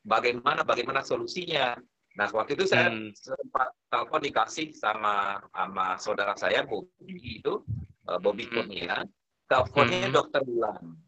[0.02, 1.78] bagaimana bagaimana solusinya.
[2.18, 3.14] Nah waktu itu saya hmm.
[3.14, 7.62] sempat telepon dikasih sama sama saudara saya Bobby itu,
[8.10, 8.52] eh, Bobby hmm.
[8.52, 9.06] Kurnia,
[9.46, 10.16] teleponnya hmm.
[10.18, 10.98] dokter Bulan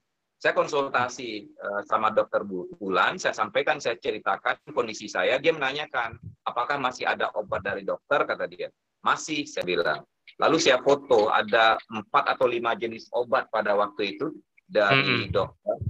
[0.44, 2.44] saya konsultasi uh, sama dokter
[2.76, 8.28] Bulan, saya sampaikan, saya ceritakan kondisi saya, dia menanyakan, apakah masih ada obat dari dokter,
[8.28, 8.68] kata dia.
[9.00, 10.04] Masih, saya bilang.
[10.36, 14.36] Lalu saya foto, ada empat atau lima jenis obat pada waktu itu
[14.68, 15.32] dari hmm.
[15.32, 15.80] dokter.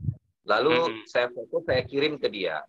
[0.46, 1.02] Lalu hmm.
[1.10, 2.62] saya foto, saya kirim ke dia.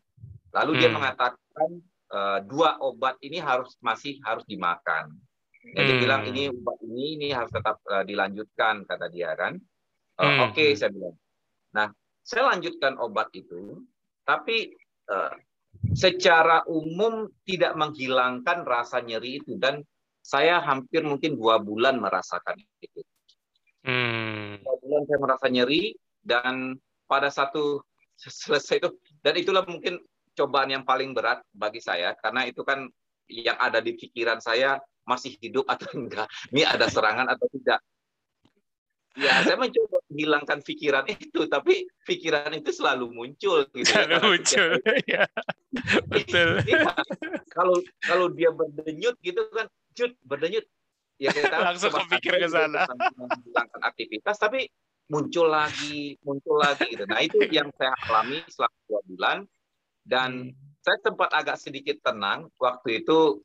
[0.58, 0.80] Lalu hmm.
[0.82, 1.70] dia mengatakan,
[2.10, 5.14] uh, dua obat ini harus masih harus dimakan.
[5.62, 6.02] Dia hmm.
[6.02, 9.54] bilang, ini obat ini, ini harus tetap uh, dilanjutkan, kata dia kan.
[10.18, 10.40] Uh, hmm.
[10.50, 11.14] Oke, okay, saya bilang
[11.76, 11.92] Nah,
[12.24, 13.84] saya lanjutkan obat itu,
[14.24, 14.72] tapi
[15.12, 15.36] uh,
[15.94, 19.84] secara umum tidak menghilangkan rasa nyeri itu dan
[20.24, 23.04] saya hampir mungkin dua bulan merasakan itu.
[23.86, 24.64] Hmm.
[24.64, 25.94] Dua bulan saya merasa nyeri
[26.26, 27.84] dan pada satu
[28.18, 28.90] selesai itu
[29.22, 30.02] dan itulah mungkin
[30.34, 32.90] cobaan yang paling berat bagi saya karena itu kan
[33.30, 37.80] yang ada di pikiran saya masih hidup atau enggak, ini ada serangan atau tidak.
[39.16, 43.64] Ya, saya mencoba menghilangkan pikiran itu, tapi pikiran itu selalu muncul.
[43.72, 44.04] Gitu, ya.
[44.04, 44.70] selalu muncul,
[45.16, 45.24] ya.
[46.12, 46.50] Betul.
[46.68, 46.92] Ya,
[47.56, 50.68] kalau kalau dia berdenyut gitu kan, cut berdenyut,
[51.16, 52.84] ya kita langsung kepikir ke sana.
[53.16, 54.68] Menghilangkan aktivitas, tapi
[55.08, 56.92] muncul lagi, muncul lagi.
[56.92, 57.08] Gitu.
[57.08, 59.38] Nah itu yang saya alami selama dua bulan,
[60.04, 60.84] dan hmm.
[60.84, 63.42] saya sempat agak sedikit tenang waktu itu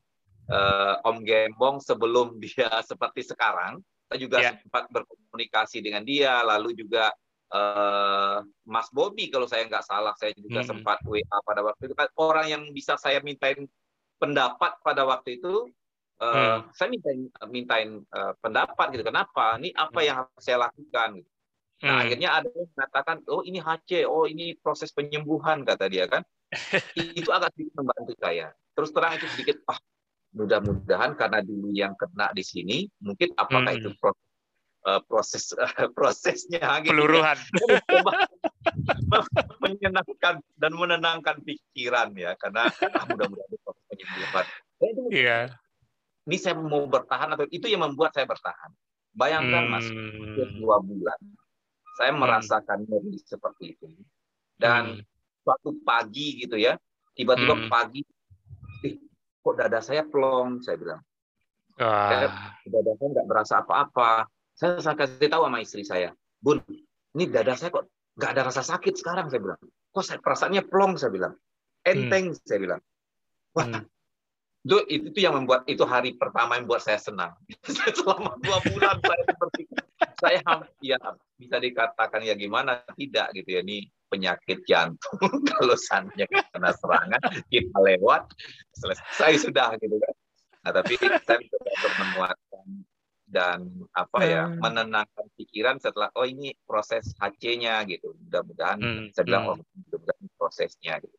[0.51, 3.81] uh, Om Gembong sebelum dia seperti sekarang
[4.11, 4.59] saya juga yeah.
[4.59, 7.15] sempat berkomunikasi dengan dia, lalu juga
[7.55, 10.67] uh, Mas Bobby kalau saya nggak salah, saya juga hmm.
[10.67, 11.95] sempat WA pada waktu itu.
[11.95, 13.71] Kan orang yang bisa saya mintain
[14.19, 15.71] pendapat pada waktu itu,
[16.19, 16.75] uh, hmm.
[16.75, 19.07] saya mintain mintain uh, pendapat gitu.
[19.07, 19.55] Kenapa?
[19.63, 20.07] Ini apa hmm.
[20.11, 21.23] yang harus saya lakukan?
[21.81, 22.01] Nah hmm.
[22.03, 26.27] akhirnya ada yang mengatakan, oh ini HC, oh ini proses penyembuhan kata dia kan.
[27.15, 28.51] itu agak sedikit membantu saya.
[28.75, 29.79] Terus terang itu sedikit, ah
[30.31, 33.79] mudah-mudahan karena dulu yang kena di sini mungkin apakah hmm.
[33.83, 34.31] itu proses
[34.87, 37.37] uh, proses uh, prosesnya gitu, peluruhan
[39.63, 44.45] menyenangkan dan menenangkan pikiran ya karena ah, mudah-mudahan proses penyembuhan
[44.81, 45.45] itu yeah.
[46.25, 48.71] ini saya mau bertahan atau itu yang membuat saya bertahan
[49.11, 49.71] bayangkan hmm.
[49.71, 49.87] mas
[50.55, 51.19] dua bulan
[51.99, 52.21] saya hmm.
[52.23, 53.85] merasakan nyeri seperti itu
[54.55, 55.03] dan hmm.
[55.43, 56.79] suatu pagi gitu ya
[57.19, 57.67] tiba-tiba hmm.
[57.67, 58.01] pagi
[59.41, 61.01] kok dada saya plong saya bilang.
[61.81, 62.53] Ah.
[62.63, 64.29] dada saya nggak berasa apa-apa.
[64.53, 66.57] Saya kasih tahu sama istri saya bun
[67.13, 67.85] ini dada saya kok
[68.17, 69.29] nggak ada rasa sakit sekarang?
[69.29, 69.61] Saya bilang.
[69.91, 70.97] Kok saya perasaannya plong?
[70.97, 71.33] Saya bilang.
[71.85, 72.41] Enteng hmm.
[72.43, 72.81] saya bilang.
[73.55, 73.67] Wah.
[73.67, 73.85] Hmm.
[74.61, 74.77] itu
[75.09, 77.33] itu yang membuat itu hari pertama yang buat saya senang.
[77.97, 79.61] Selama dua bulan saya seperti
[80.21, 80.41] saya
[80.85, 81.01] ya
[81.33, 85.17] bisa dikatakan ya gimana tidak gitu ya ini penyakit jantung
[85.55, 88.27] kalau seandainya kena serangan kita lewat
[88.75, 90.13] selesai sudah gitu kan
[90.61, 92.65] nah tapi saya mencoba untuk menguatkan
[93.31, 93.59] dan
[93.95, 94.59] apa ya hmm.
[94.59, 99.05] menenangkan pikiran setelah oh ini proses HC-nya gitu mudah-mudahan hmm.
[99.15, 99.51] saya bilang hmm.
[99.55, 101.17] oh mudah-mudahan prosesnya gitu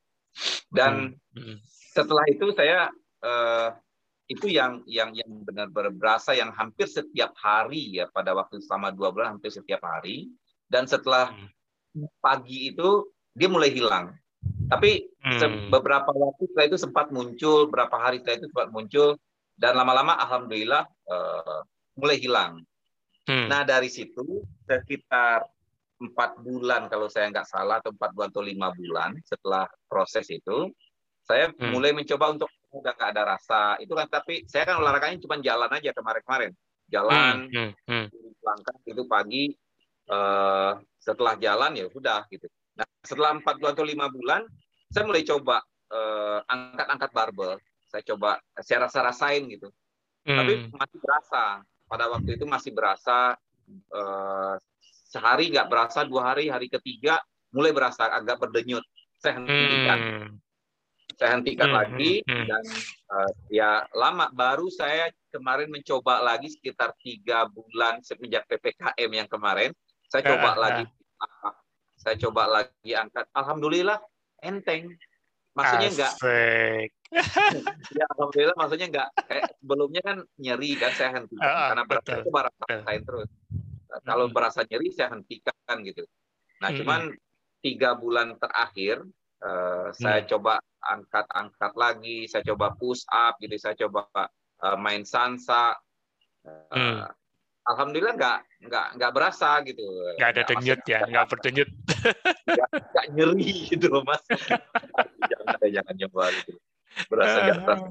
[0.69, 1.41] dan hmm.
[1.41, 1.57] hmm.
[1.65, 2.93] setelah itu saya
[3.25, 3.73] uh,
[4.31, 9.11] itu yang yang yang benar-benar berasa yang hampir setiap hari ya pada waktu selama dua
[9.11, 10.31] bulan hampir setiap hari
[10.69, 11.62] dan setelah hmm
[12.21, 14.13] pagi itu dia mulai hilang.
[14.69, 15.71] Tapi hmm.
[15.71, 19.09] beberapa waktu setelah itu sempat muncul, beberapa hari setelah itu sempat muncul,
[19.55, 21.61] dan lama-lama alhamdulillah uh,
[21.97, 22.65] mulai hilang.
[23.29, 23.47] Hmm.
[23.47, 25.47] Nah dari situ sekitar
[26.03, 30.73] empat bulan kalau saya nggak salah atau empat bulan atau lima bulan setelah proses itu,
[31.23, 31.71] saya hmm.
[31.71, 35.69] mulai mencoba untuk udah nggak ada rasa itu kan tapi saya kan olahraganya cuma jalan
[35.69, 36.53] aja kemarin-kemarin
[36.89, 37.71] jalan hmm.
[37.85, 38.07] Hmm.
[38.09, 38.41] Hmm.
[38.41, 39.53] langkah itu pagi
[40.11, 42.47] uh, setelah jalan ya sudah gitu.
[42.79, 44.43] Nah setelah empat bulan atau lima bulan,
[44.89, 45.61] saya mulai coba
[45.93, 47.53] uh, angkat-angkat barbel.
[47.91, 49.69] Saya coba saya rasa rasain gitu.
[50.25, 50.39] Hmm.
[50.39, 51.45] Tapi masih berasa.
[51.91, 53.37] Pada waktu itu masih berasa
[53.93, 54.55] uh,
[55.13, 57.21] sehari nggak berasa, dua hari, hari ketiga
[57.53, 58.87] mulai berasa agak berdenyut.
[59.21, 59.99] Saya hentikan.
[60.01, 60.29] Hmm.
[61.21, 61.77] Saya hentikan hmm.
[61.77, 62.33] lagi hmm.
[62.33, 62.47] hmm.
[62.49, 62.65] dan
[63.13, 64.33] uh, ya lama.
[64.33, 69.73] Baru saya kemarin mencoba lagi sekitar tiga bulan semenjak ppkm yang kemarin
[70.13, 71.55] saya coba uh, lagi, uh.
[71.97, 73.25] saya coba lagi angkat.
[73.33, 73.97] Alhamdulillah
[74.45, 74.93] enteng.
[75.57, 76.13] Maksudnya enggak.
[77.97, 82.31] ya alhamdulillah maksudnya enggak kayak sebelumnya kan nyeri kan saya hentikan uh, karena berasa itu
[82.33, 83.29] barang rasain terus.
[83.93, 84.35] Nah, kalau hmm.
[84.37, 86.05] berasa nyeri saya hentikan gitu.
[86.61, 86.79] Nah hmm.
[86.81, 87.01] cuman
[87.61, 89.05] tiga bulan terakhir
[89.45, 90.29] uh, saya hmm.
[90.33, 94.09] coba angkat-angkat lagi, saya coba push up gitu, saya coba
[94.65, 95.77] uh, main sansa.
[96.45, 97.01] Uh, hmm
[97.69, 99.83] alhamdulillah nggak nggak nggak berasa gitu.
[100.19, 101.71] Nggak ada denyut ya nggak berdenyut.
[102.93, 104.23] Nggak nyeri gitu loh mas.
[105.31, 106.53] Jangan jangan nyoba gitu.
[107.11, 107.89] Berasa nggak terasa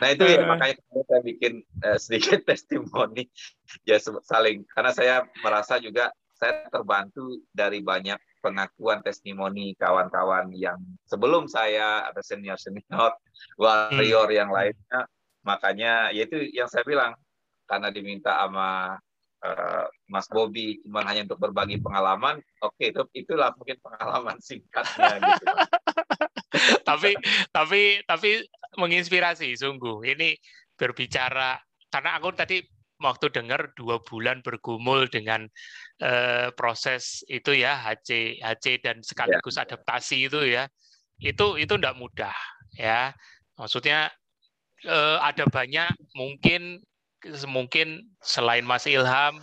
[0.00, 0.76] nah itu ya makanya
[1.08, 3.28] saya bikin uh, sedikit testimoni.
[3.84, 5.14] Ya saling karena saya
[5.44, 13.12] merasa juga saya terbantu dari banyak pengakuan testimoni kawan-kawan yang sebelum saya ada senior senior
[13.60, 14.36] warrior hmm.
[14.36, 15.00] yang lainnya.
[15.44, 17.16] Makanya yaitu yang saya bilang
[17.68, 18.98] karena diminta sama
[19.44, 25.20] uh, Mas Bobi cuma hanya untuk berbagi pengalaman, oke okay, itu itulah mungkin pengalaman singkatnya
[25.20, 25.44] gitu.
[26.88, 27.16] tapi
[27.54, 28.30] tapi tapi
[28.76, 30.04] menginspirasi sungguh.
[30.04, 30.36] Ini
[30.76, 32.62] berbicara karena aku tadi
[33.00, 35.48] waktu dengar dua bulan bergumul dengan
[36.04, 39.64] uh, proses itu ya HC HC dan sekaligus ya.
[39.64, 40.68] adaptasi itu ya
[41.20, 42.36] itu itu tidak mudah
[42.76, 43.12] ya
[43.56, 44.12] maksudnya
[44.84, 46.84] uh, ada banyak mungkin
[47.48, 49.40] mungkin selain Mas Ilham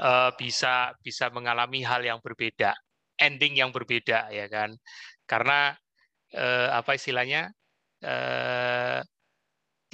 [0.00, 2.72] uh, bisa bisa mengalami hal yang berbeda,
[3.20, 4.74] ending yang berbeda ya kan?
[5.28, 5.74] Karena
[6.36, 7.52] uh, apa istilahnya?
[8.04, 9.00] Uh,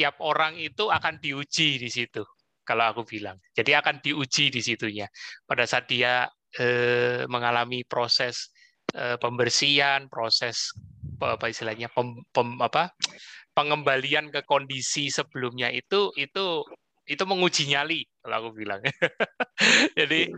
[0.01, 2.25] tiap orang itu akan diuji di situ
[2.64, 3.37] kalau aku bilang.
[3.53, 5.05] Jadi akan diuji di situnya
[5.44, 6.25] pada saat dia
[6.57, 8.49] eh, mengalami proses
[8.96, 10.73] eh, pembersihan, proses
[11.20, 12.96] apa istilahnya pem, pem, apa
[13.53, 16.64] pengembalian ke kondisi sebelumnya itu itu
[17.11, 18.79] itu menguji nyali kalau aku bilang.
[19.99, 20.31] Jadi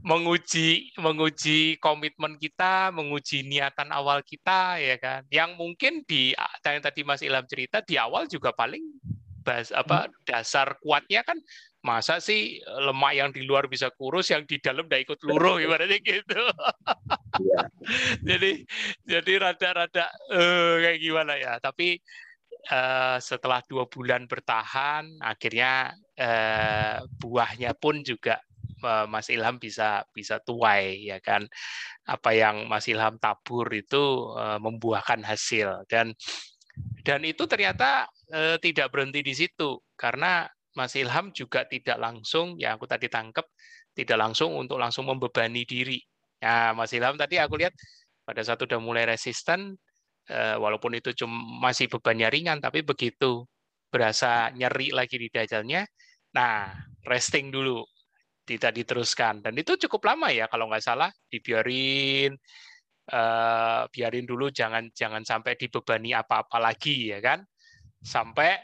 [0.00, 5.26] menguji menguji komitmen kita, menguji niatan awal kita ya kan.
[5.28, 8.86] Yang mungkin di yang tadi Mas Ilham cerita di awal juga paling
[9.42, 10.12] bas, apa hmm.
[10.28, 11.36] dasar kuatnya kan
[11.80, 15.96] masa sih lemak yang di luar bisa kurus yang di dalam udah ikut luruh ibaratnya
[16.00, 16.40] gitu.
[17.40, 17.60] Ya.
[18.28, 18.68] jadi
[19.08, 21.56] jadi rada-rada uh, kayak gimana ya.
[21.56, 21.96] Tapi
[22.68, 28.40] uh, setelah dua bulan bertahan akhirnya uh, buahnya pun juga
[28.80, 31.44] Eh, Mas Ilham bisa bisa tuai ya kan?
[32.08, 35.84] Apa yang Mas Ilham tabur itu uh, membuahkan hasil.
[35.86, 36.16] Dan
[37.04, 39.78] dan itu ternyata uh, tidak berhenti di situ.
[39.96, 43.44] Karena Mas Ilham juga tidak langsung ya aku tadi tangkap
[43.92, 46.00] tidak langsung untuk langsung membebani diri.
[46.40, 47.74] Ya Mas Ilham tadi aku lihat
[48.24, 49.89] pada saat udah mulai resisten uh,
[50.30, 53.44] walaupun itu cuma masih bebannya ringan tapi begitu
[53.90, 55.82] berasa nyeri lagi di dajjalnya
[56.30, 56.70] nah
[57.04, 57.82] resting dulu
[58.50, 59.46] tidak diteruskan.
[59.46, 62.34] Dan itu cukup lama ya kalau nggak salah dibiarin
[63.14, 67.46] uh, biarin dulu jangan jangan sampai dibebani apa-apa lagi ya kan?
[68.02, 68.58] Sampai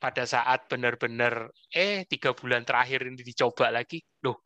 [0.00, 4.42] pada saat benar-benar eh tiga bulan terakhir ini dicoba lagi loh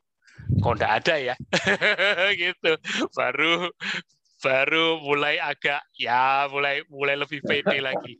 [0.61, 1.35] kok nggak ada ya?
[2.43, 2.73] Gitu
[3.15, 3.71] baru
[4.47, 8.15] baru mulai agak ya mulai mulai lebih pede lagi.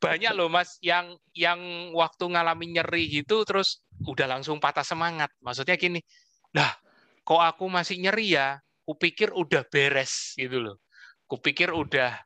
[0.00, 5.28] Banyak loh mas yang yang waktu ngalami nyeri gitu terus udah langsung patah semangat.
[5.44, 6.00] Maksudnya gini
[6.56, 6.72] lah
[7.20, 8.56] kok aku masih nyeri ya?
[8.84, 10.76] Kupikir udah beres gitu loh.
[11.28, 12.16] Kupikir udah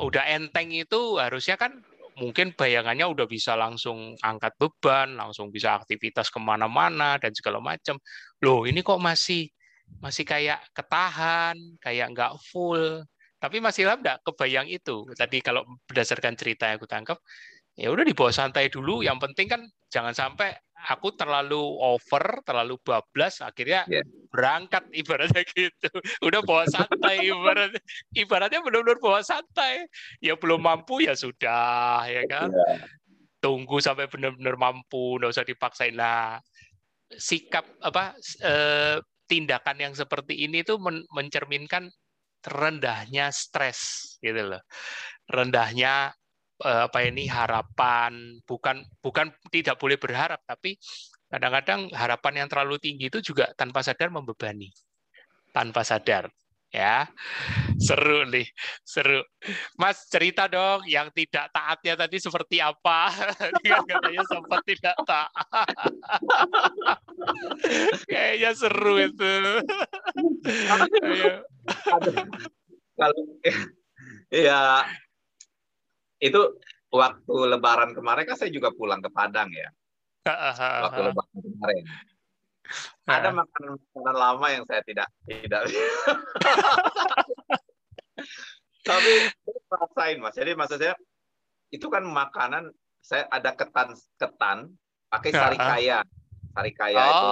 [0.00, 1.84] udah enteng itu harusnya kan
[2.16, 8.00] mungkin bayangannya udah bisa langsung angkat beban langsung bisa aktivitas ke mana-mana dan segala macam.
[8.40, 9.48] Loh ini kok masih
[10.02, 13.02] masih kayak ketahan kayak nggak full
[13.44, 15.04] tapi masih Ilham nggak kebayang itu.
[15.12, 17.20] Tadi kalau berdasarkan cerita yang aku tangkap,
[17.76, 19.04] ya udah dibawa santai dulu.
[19.04, 19.60] Yang penting kan
[19.92, 20.56] jangan sampai
[20.88, 24.00] aku terlalu over, terlalu bablas, akhirnya yeah.
[24.32, 25.92] berangkat ibaratnya gitu.
[26.24, 27.84] Udah bawa santai ibaratnya,
[28.16, 29.92] ibaratnya benar-benar bawa santai.
[30.24, 32.48] Ya belum mampu ya sudah, ya kan.
[32.48, 32.80] Yeah.
[33.44, 35.92] Tunggu sampai benar-benar mampu, nggak usah dipaksain.
[35.92, 36.40] Nah,
[37.12, 40.76] sikap apa eh, tindakan yang seperti ini itu
[41.10, 41.88] mencerminkan
[42.44, 44.62] rendahnya stres gitu loh.
[45.28, 46.12] Rendahnya
[46.60, 48.38] eh, apa ini harapan.
[48.44, 50.76] Bukan bukan tidak boleh berharap tapi
[51.32, 54.68] kadang-kadang harapan yang terlalu tinggi itu juga tanpa sadar membebani.
[55.54, 56.28] Tanpa sadar
[56.74, 57.06] ya.
[57.78, 58.46] Seru nih
[58.82, 59.22] seru.
[59.78, 63.14] Mas cerita dong yang tidak taatnya tadi seperti apa?
[63.62, 65.68] Dia katanya sempat tidak taat.
[68.10, 69.34] Kayaknya seru itu.
[72.98, 73.18] Kalau
[74.30, 74.82] ya
[76.18, 76.40] itu
[76.90, 79.70] waktu lebaran kemarin kan saya juga pulang ke Padang ya.
[80.26, 81.84] Waktu lebaran kemarin
[83.04, 85.62] ada makanan makanan lama yang saya tidak tidak
[88.84, 89.12] tapi
[89.72, 90.36] rasain mas.
[90.36, 90.94] Jadi maksud saya
[91.72, 94.58] itu kan makanan saya ada ketan ketan
[95.08, 95.98] pakai sari kaya.
[96.54, 97.10] Sari kaya oh.
[97.10, 97.30] itu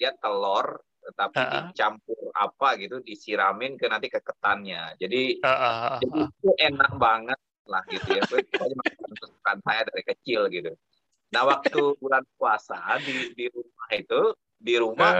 [0.00, 0.80] dia telur
[1.14, 4.96] tapi uh dicampur apa gitu disiramin ke nanti ke ketannya.
[4.96, 8.22] Jadi, uh jadi itu enak banget lah gitu ya.
[8.24, 8.64] Itu
[9.44, 10.72] makan saya dari kecil gitu
[11.34, 14.20] Nah, waktu bulan puasa di di rumah itu
[14.54, 15.12] di rumah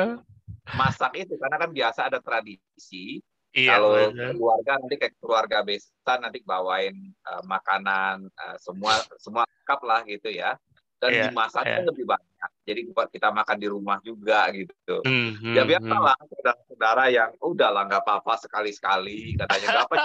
[0.79, 3.21] masak itu karena kan biasa ada tradisi
[3.55, 4.35] Iya, kalau bener.
[4.35, 10.27] keluarga nanti kayak keluarga besan nanti bawain uh, makanan uh, semua semua lengkap lah gitu
[10.35, 10.59] ya
[10.99, 11.87] dan yeah, dimasaknya yeah.
[11.87, 16.27] lebih banyak jadi buat kita makan di rumah juga gitu mm, mm, ya biasalah mm.
[16.35, 19.97] saudara-saudara yang udah lah nggak apa-apa sekali-sekali katanya nggak apa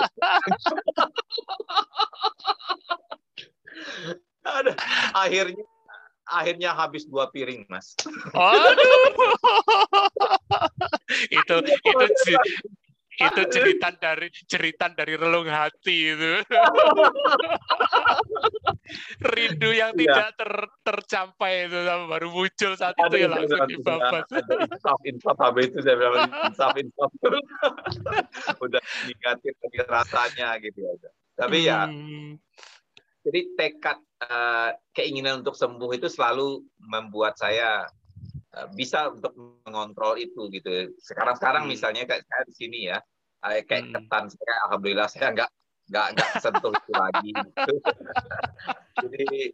[4.62, 4.78] ada
[5.18, 5.66] akhirnya
[6.30, 7.98] akhirnya habis dua piring, Mas.
[8.32, 8.86] Aduh.
[11.42, 12.06] itu itu
[13.20, 16.34] itu cerita dari cerita dari relung hati itu.
[19.22, 20.00] Rindu yang ya.
[20.02, 24.26] tidak ter, tercapai itu baru muncul saat itu ya langsung dibabas.
[24.32, 27.12] Insaf insaf habis itu saya bilang insaf insaf.
[28.66, 30.92] Udah negatif lagi rasanya gitu ya.
[31.36, 32.40] Tapi ya hmm.
[33.26, 37.84] Jadi tekad uh, keinginan untuk sembuh itu selalu membuat saya
[38.56, 39.36] uh, bisa untuk
[39.68, 40.96] mengontrol itu gitu.
[41.04, 41.72] Sekarang-sekarang hmm.
[41.72, 42.98] misalnya kayak saya di sini ya,
[43.44, 43.94] kayak hmm.
[43.96, 45.52] ketan saya alhamdulillah saya nggak
[45.90, 47.32] nggak nggak sentuh itu lagi.
[49.04, 49.52] Jadi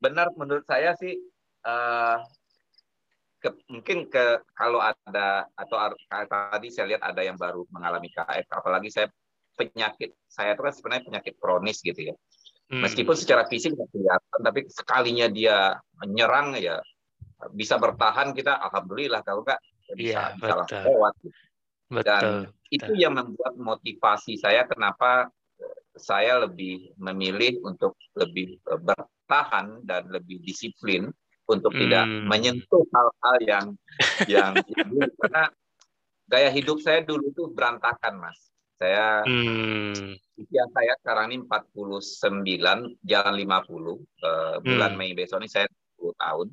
[0.00, 1.18] benar menurut saya sih
[1.66, 2.16] uh,
[3.40, 5.76] ke, mungkin ke kalau ada atau
[6.28, 9.08] tadi saya lihat ada yang baru mengalami KF, apalagi saya
[9.56, 12.14] penyakit saya itu kan sebenarnya penyakit kronis gitu ya.
[12.70, 12.86] Hmm.
[12.86, 16.78] Meskipun secara fisik tidak kelihatan, tapi sekalinya dia menyerang ya
[17.50, 19.58] bisa bertahan kita alhamdulillah kalau enggak
[19.98, 21.12] bisa ya, bisa langsung lewat.
[21.18, 21.38] Gitu.
[21.90, 22.06] Betul.
[22.06, 22.42] Dan betul.
[22.70, 25.34] itu yang membuat motivasi saya kenapa
[25.98, 31.10] saya lebih memilih untuk lebih bertahan dan lebih disiplin
[31.50, 31.80] untuk hmm.
[31.82, 33.66] tidak menyentuh hal-hal yang
[34.30, 34.52] yang
[35.20, 35.50] karena
[36.30, 38.38] gaya hidup saya dulu itu berantakan mas
[38.80, 40.16] saya hmm.
[40.40, 44.98] usia saya sekarang ini 49 jalan 50 uh, bulan hmm.
[44.98, 45.68] Mei besok ini saya
[46.00, 46.48] 10 tahun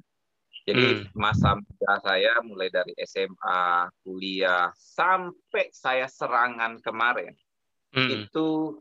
[0.67, 1.15] jadi hmm.
[1.15, 7.31] masa muda saya mulai dari SMA kuliah sampai saya serangan kemarin
[7.95, 8.27] hmm.
[8.27, 8.75] itu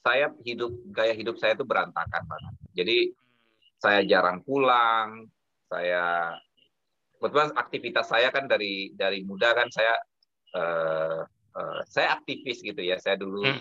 [0.00, 2.98] saya hidup gaya hidup saya itu berantakan banget jadi
[3.76, 5.28] saya jarang pulang
[5.68, 6.40] saya
[7.20, 9.94] kebetulan aktivitas saya kan dari dari muda kan saya
[10.56, 11.20] uh,
[11.92, 12.96] saya aktivis gitu ya.
[12.96, 13.60] Saya dulu hmm.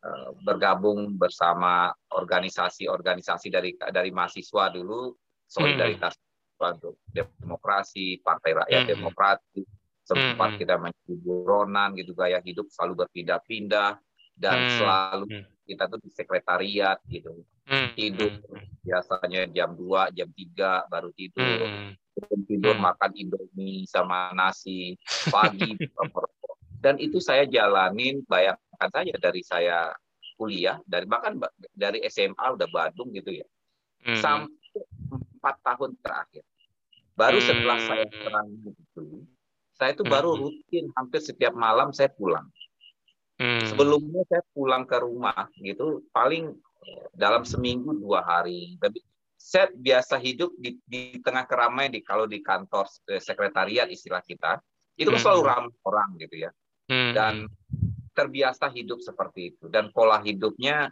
[0.00, 5.12] uh, bergabung bersama organisasi-organisasi dari dari mahasiswa dulu
[5.44, 6.16] solidaritas
[6.56, 6.96] hmm.
[7.44, 8.92] demokrasi, Partai Rakyat hmm.
[8.96, 9.68] Demokratis,
[10.08, 10.60] sempat hmm.
[10.64, 14.00] kita menjadi buronan gitu gaya hidup selalu berpindah-pindah
[14.32, 14.72] dan hmm.
[14.80, 15.44] selalu hmm.
[15.68, 17.44] kita tuh di sekretariat gitu.
[17.68, 17.92] Hmm.
[17.92, 18.32] Tidur
[18.80, 21.60] biasanya jam 2, jam 3 baru tidur.
[21.68, 21.92] Hmm.
[22.48, 22.82] tidur hmm.
[22.82, 24.98] makan Indomie sama nasi
[25.30, 25.76] pagi
[26.78, 29.90] dan itu saya jalanin bayangkan saja dari saya
[30.38, 31.34] kuliah dari bahkan
[31.74, 33.46] dari SMA udah Bandung gitu ya
[34.06, 34.22] hmm.
[34.22, 36.44] sampai empat tahun terakhir
[37.18, 38.14] baru setelah saya hmm.
[38.22, 38.70] serang itu
[39.74, 40.40] saya itu baru hmm.
[40.42, 42.46] rutin hampir setiap malam saya pulang
[43.42, 43.66] hmm.
[43.74, 46.54] sebelumnya saya pulang ke rumah gitu paling
[46.86, 49.02] eh, dalam seminggu dua hari tapi
[49.38, 54.62] saya biasa hidup di, di tengah keramaian di kalau di kantor eh, sekretariat istilah kita
[54.98, 56.50] itu kan selalu ramai orang gitu ya
[56.88, 57.12] hmm.
[57.14, 57.34] dan
[58.16, 60.90] terbiasa hidup seperti itu dan pola hidupnya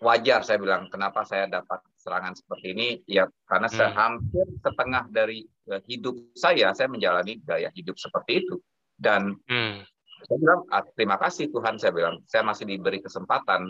[0.00, 3.76] wajar saya bilang kenapa saya dapat serangan seperti ini ya karena hmm.
[3.76, 8.56] saya hampir setengah dari uh, hidup saya saya menjalani gaya hidup seperti itu
[8.96, 9.84] dan hmm.
[10.24, 13.68] saya bilang ah, terima kasih Tuhan saya bilang saya masih diberi kesempatan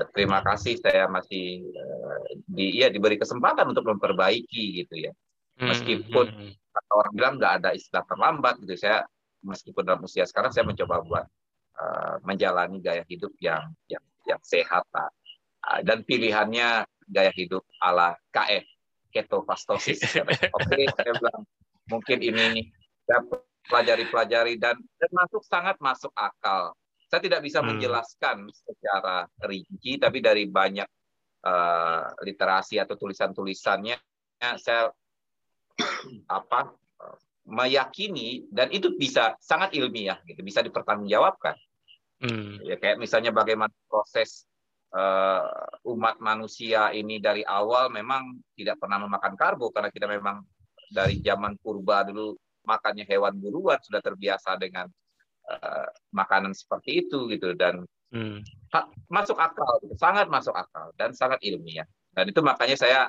[0.00, 5.12] eh, terima kasih saya masih uh, di ya diberi kesempatan untuk memperbaiki gitu ya
[5.60, 6.50] hmm, meskipun hmm.
[6.56, 6.96] hmm.
[6.96, 9.04] orang bilang nggak ada istilah terlambat gitu saya
[9.48, 11.26] meskipun dalam usia sekarang saya mencoba buat
[11.80, 15.08] uh, menjalani gaya hidup yang yang yang sehat lah.
[15.64, 18.68] Uh, dan pilihannya gaya hidup ala KF
[19.10, 20.04] ketofastosis.
[20.56, 21.42] Oke, saya bilang
[21.88, 22.68] mungkin ini
[23.08, 23.24] saya
[23.68, 26.76] pelajari-pelajari dan dan masuk sangat masuk akal.
[27.08, 27.72] Saya tidak bisa hmm.
[27.72, 30.84] menjelaskan secara rinci, tapi dari banyak
[31.48, 33.96] uh, literasi atau tulisan-tulisannya
[34.60, 34.92] saya
[36.38, 36.74] apa
[37.48, 41.56] meyakini dan itu bisa sangat ilmiah gitu bisa dipertanggungjawabkan
[42.20, 42.60] hmm.
[42.60, 44.44] ya kayak misalnya bagaimana proses
[44.92, 45.48] uh,
[45.88, 50.44] umat manusia ini dari awal memang tidak pernah memakan karbo karena kita memang
[50.92, 52.36] dari zaman purba dulu
[52.68, 54.84] makannya hewan buruan sudah terbiasa dengan
[55.48, 57.80] uh, makanan seperti itu gitu dan
[58.12, 58.44] hmm.
[59.08, 59.96] masuk akal gitu.
[59.96, 63.00] sangat masuk akal dan sangat ilmiah dan itu makanya saya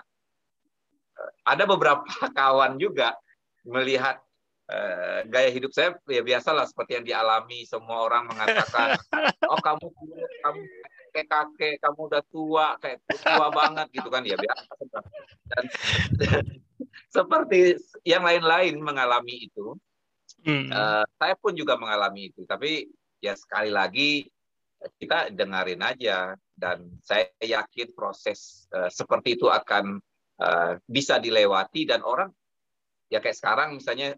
[1.20, 2.08] uh, ada beberapa
[2.40, 3.20] kawan juga
[3.68, 4.24] melihat
[4.70, 8.96] uh, gaya hidup saya ya biasalah seperti yang dialami semua orang mengatakan
[9.52, 9.88] oh kamu
[10.46, 10.62] kamu
[11.10, 14.72] kayak kakek kamu udah tua kayak tua banget gitu kan ya biasa.
[14.86, 15.04] Dan,
[15.50, 15.64] dan
[17.16, 19.74] seperti yang lain-lain mengalami itu
[20.46, 20.70] hmm.
[20.70, 22.46] uh, saya pun juga mengalami itu.
[22.46, 22.88] Tapi
[23.20, 24.30] ya sekali lagi
[25.02, 26.38] kita dengarin aja.
[26.60, 29.98] Dan saya yakin proses uh, seperti itu akan
[30.44, 31.88] uh, bisa dilewati.
[31.88, 32.30] Dan orang
[33.10, 34.14] ya kayak sekarang misalnya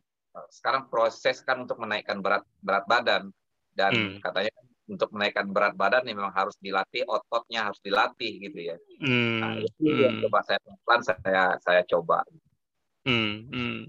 [0.51, 3.23] sekarang proses kan untuk menaikkan berat berat badan
[3.75, 4.19] dan hmm.
[4.23, 4.51] katanya
[4.91, 8.77] untuk menaikkan berat badan ini memang harus dilatih ototnya harus dilatih gitu ya.
[8.99, 9.39] Hmm.
[9.39, 9.99] Nah, itu hmm.
[10.03, 12.27] yang coba saya pelan saya saya coba.
[13.01, 13.79] Hmm, hmm.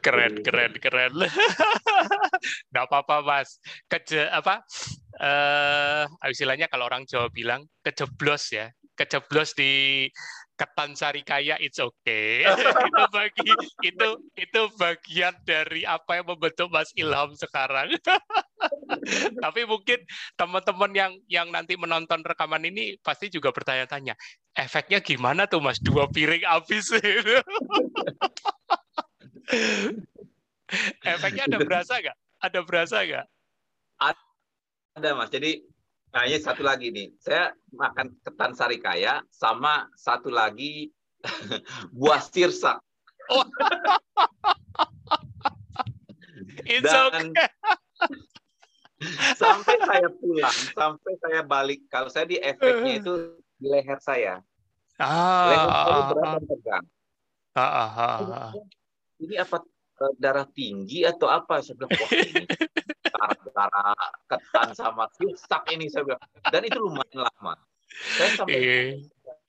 [0.00, 1.12] Keren, keren, keren.
[2.72, 3.60] Nggak apa-apa, Mas.
[3.92, 4.64] Keje apa?
[5.20, 10.08] Eh, uh, istilahnya kalau orang Jawa bilang kejeblos ya, kejeblos di
[10.56, 12.42] ketan sari kaya it's okay.
[12.88, 13.52] Itu bagi
[13.84, 14.08] itu
[14.40, 17.92] itu bagian dari apa yang membentuk Mas Ilham sekarang.
[19.44, 20.00] Tapi mungkin
[20.34, 24.16] teman-teman yang yang nanti menonton rekaman ini pasti juga bertanya-tanya
[24.56, 25.76] efeknya gimana tuh Mas?
[25.78, 26.88] Dua piring habis.
[31.06, 32.16] Efeknya ada berasa nggak?
[32.42, 33.26] Ada berasa nggak?
[34.96, 35.28] Ada Mas.
[35.28, 35.60] Jadi
[36.16, 40.88] Nah ini satu lagi nih, saya makan ketan sarikaya sama satu lagi
[41.92, 42.80] buah sirsak.
[43.28, 43.44] Oh.
[46.64, 47.52] It's Dan okay.
[49.44, 54.40] sampai saya pulang, sampai saya balik, kalau saya di efeknya itu di leher saya.
[54.96, 56.84] Ah, leher saya berat tegang.
[57.52, 58.52] Ah, ah, ah, ah.
[59.20, 59.60] Ini apa
[60.00, 61.60] eh, darah tinggi atau apa?
[61.60, 62.48] Saya bilang, wah ini
[63.56, 63.96] darah
[64.28, 66.22] ketan sama sirsak ini saya bilang.
[66.52, 67.56] Dan itu lumayan lama.
[68.20, 68.92] Saya sampai yeah.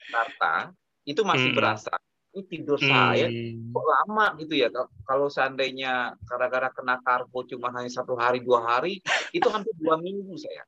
[0.07, 0.71] Jakarta
[1.03, 1.57] itu masih hmm.
[1.59, 1.91] berasa
[2.37, 2.85] ini tidur hmm.
[2.85, 3.27] saya
[3.73, 4.69] kok lama gitu ya
[5.09, 9.01] kalau seandainya gara-gara kena karbo cuma hanya satu hari dua hari
[9.33, 10.63] itu hampir dua minggu saya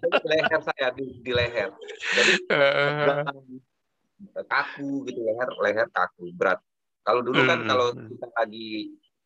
[0.00, 1.70] di leher saya di, di leher
[2.16, 2.32] jadi
[4.48, 6.64] kaku gitu leher leher kaku berat
[7.10, 7.68] kalau dulu kan hmm.
[7.68, 8.70] kalau kita lagi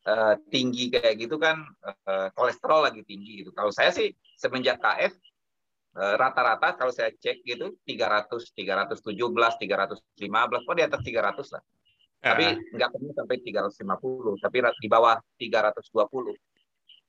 [0.09, 5.13] uh, tinggi kayak gitu kan uh, kolesterol lagi tinggi gitu kalau saya sih semenjak KF
[5.95, 8.99] Eh, rata-rata kalau saya cek gitu 300, 317,
[9.63, 11.63] 315, kok di atas 300 lah.
[11.63, 12.27] Uh.
[12.35, 16.35] Tapi nggak pernah sampai 350, tapi di bawah 320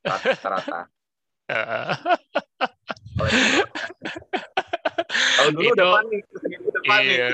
[0.06, 0.80] rata-rata.
[1.46, 1.94] Uh.
[5.38, 7.14] Kalau dulu itu, udah panik, udah panik.
[7.14, 7.28] Iya.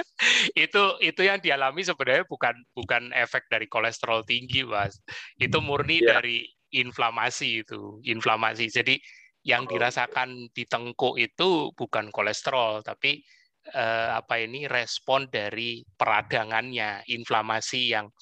[0.58, 5.00] itu itu yang dialami sebenarnya bukan bukan efek dari kolesterol tinggi, Mas.
[5.40, 6.18] Itu murni yeah.
[6.18, 8.70] dari inflamasi itu, inflamasi.
[8.70, 9.00] Jadi
[9.44, 13.24] yang dirasakan di tengkuk itu bukan kolesterol tapi
[13.72, 18.12] eh, apa ini respon dari peradangannya inflamasi yang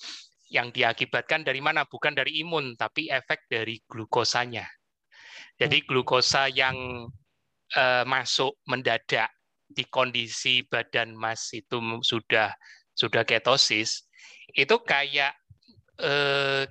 [0.48, 4.64] yang diakibatkan dari mana bukan dari imun tapi efek dari glukosanya
[5.58, 5.86] jadi hmm.
[5.90, 7.10] glukosa yang
[7.74, 9.34] eh, masuk mendadak
[9.68, 12.52] di kondisi badan mas itu sudah
[12.96, 14.08] sudah ketosis
[14.56, 15.36] itu kayak
[16.00, 16.64] eh,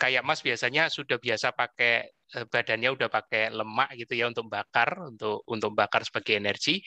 [0.00, 4.96] kayak mas biasanya sudah biasa pakai Eh, badannya udah pakai lemak gitu ya untuk bakar
[5.04, 6.80] untuk untuk bakar sebagai energi.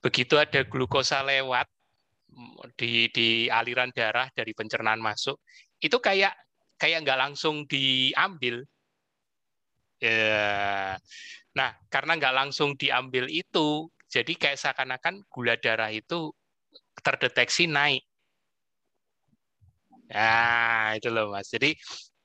[0.00, 1.68] Begitu ada glukosa lewat
[2.32, 5.36] mm, di di aliran darah dari pencernaan masuk
[5.84, 6.32] itu kayak
[6.80, 8.64] kayak nggak langsung diambil.
[10.00, 10.96] Ya
[11.52, 16.30] nah karena nggak langsung diambil itu jadi kayak seakan-akan gula darah itu
[17.02, 18.06] terdeteksi naik
[20.14, 21.48] Nah, itu loh Mas.
[21.48, 21.72] Jadi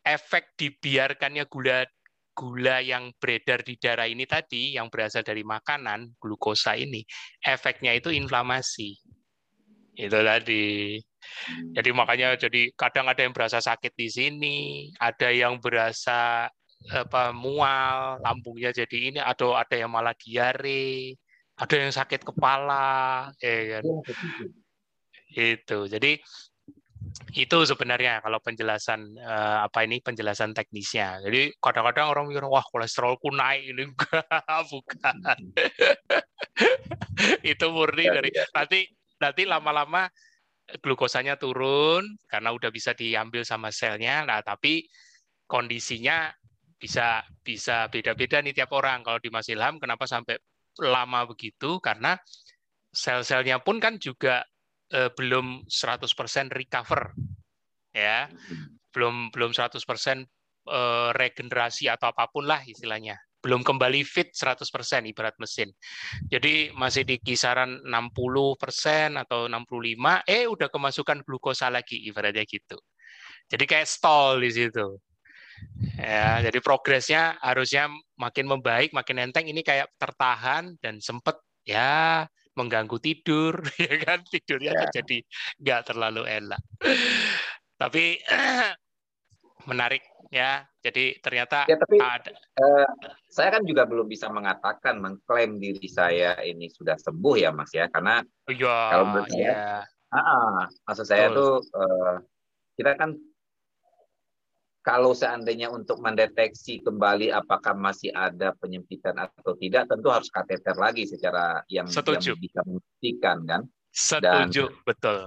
[0.03, 1.87] efek dibiarkannya gula
[2.35, 7.03] gula yang beredar di darah ini tadi, yang berasal dari makanan, glukosa ini,
[7.43, 8.95] efeknya itu inflamasi.
[9.99, 10.95] Itu tadi.
[11.75, 14.57] Jadi makanya jadi kadang ada yang berasa sakit di sini,
[15.03, 16.47] ada yang berasa
[16.95, 21.19] apa mual, lambungnya jadi ini, atau ada yang malah diare,
[21.59, 23.83] ada yang sakit kepala, ya kan.
[25.35, 25.91] Itu.
[25.91, 26.15] Jadi
[27.33, 31.19] itu sebenarnya kalau penjelasan uh, apa ini penjelasan teknisnya.
[31.23, 33.83] Jadi kadang-kadang orang mikir wah kolesterolku naik ini
[34.71, 35.15] bukan.
[37.51, 38.45] itu murni ya, dari ya.
[38.55, 38.87] nanti
[39.19, 40.07] nanti lama-lama
[40.79, 44.23] glukosanya turun karena udah bisa diambil sama selnya.
[44.23, 44.85] Nah, tapi
[45.49, 46.29] kondisinya
[46.79, 49.03] bisa bisa beda-beda nih tiap orang.
[49.03, 50.39] Kalau di Mas Ilham kenapa sampai
[50.81, 51.77] lama begitu?
[51.83, 52.15] Karena
[52.89, 54.41] sel-selnya pun kan juga
[54.89, 57.13] eh, belum 100% recover
[57.93, 58.29] ya
[58.93, 64.67] belum belum 100% eh, regenerasi atau apa pun lah istilahnya belum kembali fit 100%
[65.15, 65.71] ibarat mesin.
[66.27, 72.75] Jadi masih di kisaran 60% atau 65 eh udah kemasukan glukosa lagi ibaratnya gitu.
[73.47, 74.99] Jadi kayak stall di situ.
[75.99, 77.87] Ya, jadi progresnya harusnya
[78.19, 84.75] makin membaik, makin enteng ini kayak tertahan dan sempet ya mengganggu tidur, ya kan tidurnya
[84.75, 84.87] ya.
[84.91, 85.17] jadi
[85.59, 86.61] nggak terlalu enak.
[87.79, 88.19] Tapi
[89.71, 90.67] menarik ya.
[90.79, 92.31] Jadi ternyata ya, tapi, ada.
[92.55, 92.87] Uh,
[93.27, 97.91] saya kan juga belum bisa mengatakan mengklaim diri saya ini sudah sembuh ya Mas ya,
[97.91, 100.15] karena ya, kalau menurut saya, ya.
[100.15, 102.23] uh, maksud saya tuh uh,
[102.79, 103.19] kita kan
[104.79, 111.03] kalau seandainya untuk mendeteksi kembali apakah masih ada penyempitan atau tidak, tentu harus kateter lagi
[111.03, 112.33] secara yang, Setuju.
[112.35, 113.61] yang bisa membuktikan kan.
[113.91, 115.19] Setuju, Dan, betul.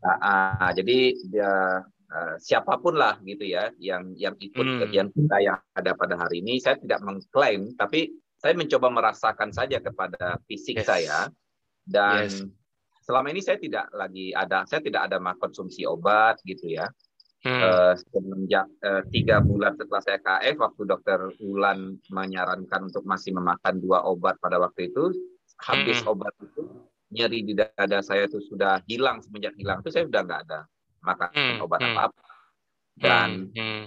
[0.00, 1.54] Uh, uh, jadi ya,
[1.84, 4.80] uh, siapa pun lah gitu ya yang yang ikut hmm.
[4.86, 9.82] kajian kita yang ada pada hari ini, saya tidak mengklaim, tapi saya mencoba merasakan saja
[9.82, 10.88] kepada fisik yes.
[10.88, 11.18] saya
[11.84, 12.46] dan yes.
[13.04, 16.88] selama ini saya tidak lagi ada, saya tidak ada konsumsi obat gitu ya
[17.40, 17.56] Hmm.
[17.56, 23.80] Uh, semenjak uh, tiga bulan setelah saya KF, waktu dokter Ulan menyarankan untuk masih memakan
[23.80, 25.08] dua obat pada waktu itu,
[25.56, 26.12] habis hmm.
[26.12, 26.68] obat itu
[27.10, 30.60] nyeri di dada saya itu sudah hilang semenjak hilang itu saya sudah nggak ada
[31.02, 31.58] makan hmm.
[31.66, 31.90] obat hmm.
[31.90, 32.22] apa apa.
[33.00, 33.82] dan hmm.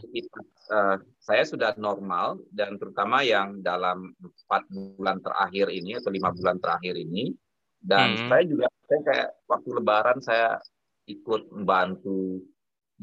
[0.73, 6.57] uh, saya sudah normal dan terutama yang dalam empat bulan terakhir ini atau lima bulan
[6.59, 7.31] terakhir ini
[7.79, 8.27] dan hmm.
[8.27, 10.59] saya juga saya kayak waktu Lebaran saya
[11.07, 12.43] ikut membantu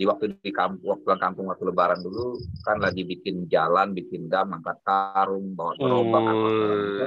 [0.00, 4.32] di waktu di kampung waktu pulang kampung waktu Lebaran dulu kan lagi bikin jalan bikin
[4.32, 7.04] dam angkat karung bawa gerobak oh.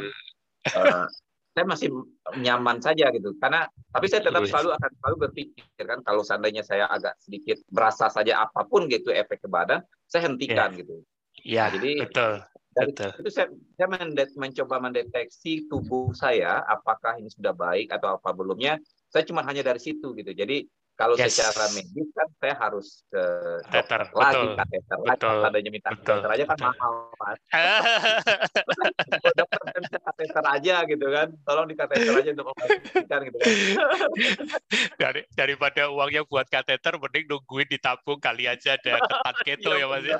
[0.78, 1.10] uh,
[1.58, 1.90] saya masih
[2.38, 6.86] nyaman saja gitu karena tapi saya tetap selalu akan selalu berpikir kan kalau seandainya saya
[6.86, 10.78] agak sedikit berasa saja apa pun gitu efek ke badan saya hentikan yeah.
[10.78, 10.96] gitu
[11.42, 12.34] ya nah, jadi betul
[12.74, 13.12] dari betul.
[13.22, 18.82] itu saya, saya mendet, mencoba mendeteksi tubuh saya apakah ini sudah baik atau apa belumnya
[19.14, 21.34] saya cuma hanya dari situ gitu jadi kalau yes.
[21.34, 23.24] secara medis kan saya harus ke
[23.66, 24.54] dokter lagi betul.
[24.54, 26.06] kateter lagi adanya minta betul.
[26.22, 26.70] kateter aja kan betul.
[26.70, 27.40] mahal mas.
[29.42, 29.60] dokter
[30.06, 33.50] kateter aja gitu kan, tolong di kateter aja untuk operasikan gitu kan.
[35.02, 40.06] Dari, daripada uangnya buat kateter, mending nungguin ditabung kali aja ada ketat keto ya mas
[40.06, 40.20] ya.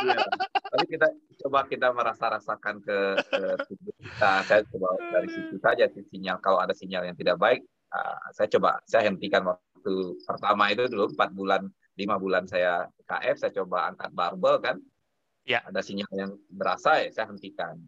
[0.00, 0.18] Iya.
[0.68, 1.06] Tapi kita
[1.44, 4.32] coba kita merasa rasakan ke, ke tubuh kita.
[4.48, 7.60] Saya coba dari situ saja sinyal kalau ada sinyal yang tidak baik
[7.92, 11.62] uh, saya coba saya hentikan waktu pertama itu dulu empat bulan
[11.98, 14.76] lima bulan saya KF saya coba angkat barbel kan.
[15.48, 15.64] Ya.
[15.64, 17.80] Ada sinyal yang berasa ya saya hentikan.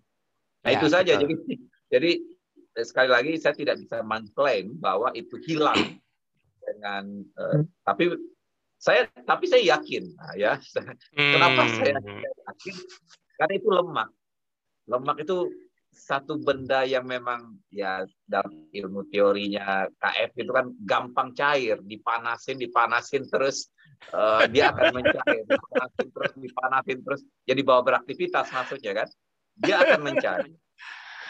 [0.65, 1.23] Nah ya, itu saja betul.
[1.25, 1.35] jadi
[1.91, 2.11] jadi
[2.77, 6.01] eh, sekali lagi saya tidak bisa mengklaim bahwa itu hilang
[6.61, 7.05] dengan
[7.37, 8.17] uh, tapi
[8.81, 10.53] saya tapi saya yakin nah, ya.
[10.57, 11.33] Hmm.
[11.37, 12.01] kenapa saya
[12.49, 12.75] yakin?
[13.37, 14.09] Karena itu lemak.
[14.89, 15.37] Lemak itu
[15.91, 23.27] satu benda yang memang ya dalam ilmu teorinya KF itu kan gampang cair, dipanasin, dipanasin
[23.27, 23.71] terus
[24.15, 29.09] uh, dia akan mencair, dipanasin terus, dipanasin terus, jadi bawa beraktivitas maksudnya kan,
[29.59, 30.51] dia akan mencair.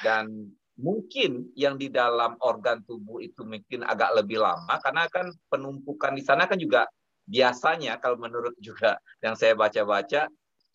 [0.00, 6.16] Dan mungkin yang di dalam organ tubuh itu mungkin agak lebih lama karena kan penumpukan
[6.16, 6.88] di sana kan juga
[7.28, 10.26] biasanya kalau menurut juga yang saya baca-baca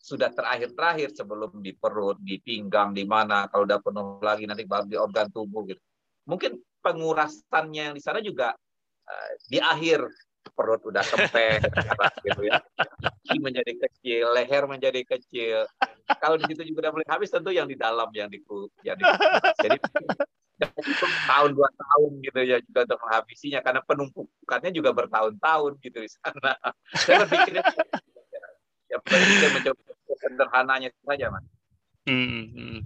[0.05, 4.85] sudah terakhir-terakhir sebelum di perut, di pinggang, di mana kalau udah penuh lagi nanti baru
[4.85, 5.81] di organ tubuh gitu.
[6.29, 8.53] Mungkin pengurasannya yang di sana juga
[9.09, 10.05] uh, di akhir
[10.53, 11.65] perut udah kempes
[12.29, 12.61] gitu ya.
[12.77, 15.65] Kaki menjadi kecil, leher menjadi kecil.
[16.21, 18.37] Kalau di situ juga udah mulai habis tentu yang di dalam yang di
[18.85, 19.03] yang di
[19.57, 19.77] jadi
[21.25, 26.53] tahun dua tahun gitu ya juga untuk menghabisinya karena penumpukannya juga bertahun-tahun gitu di sana.
[27.01, 27.57] Saya berpikir
[28.85, 31.45] ya kita mencoba sederhananya saja mas.
[32.05, 32.79] Hmm, hmm.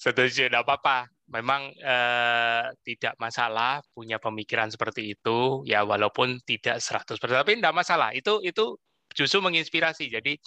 [0.00, 1.04] setuju, tidak apa-apa.
[1.28, 8.16] Memang eh, tidak masalah punya pemikiran seperti itu, ya walaupun tidak 100%, tapi tidak masalah.
[8.16, 8.80] Itu itu
[9.12, 10.08] justru menginspirasi.
[10.08, 10.40] Jadi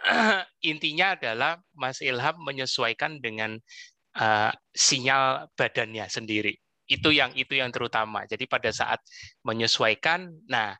[0.72, 3.60] intinya adalah Mas Ilham menyesuaikan dengan
[4.16, 6.56] uh, sinyal badannya sendiri.
[6.88, 8.24] Itu yang itu yang terutama.
[8.24, 9.04] Jadi pada saat
[9.44, 10.72] menyesuaikan, nah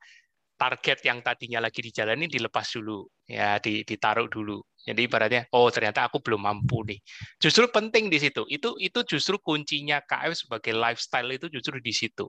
[0.59, 4.59] target yang tadinya lagi dijalani dilepas dulu, ya ditaruh dulu.
[4.89, 6.97] Jadi ibaratnya, oh ternyata aku belum mampu nih.
[7.37, 8.49] Justru penting di situ.
[8.49, 12.25] Itu itu justru kuncinya KF sebagai lifestyle itu justru di situ.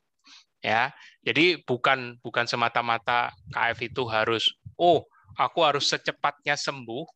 [0.60, 0.92] Ya,
[1.24, 5.08] jadi bukan bukan semata-mata KF itu harus, oh
[5.40, 7.08] aku harus secepatnya sembuh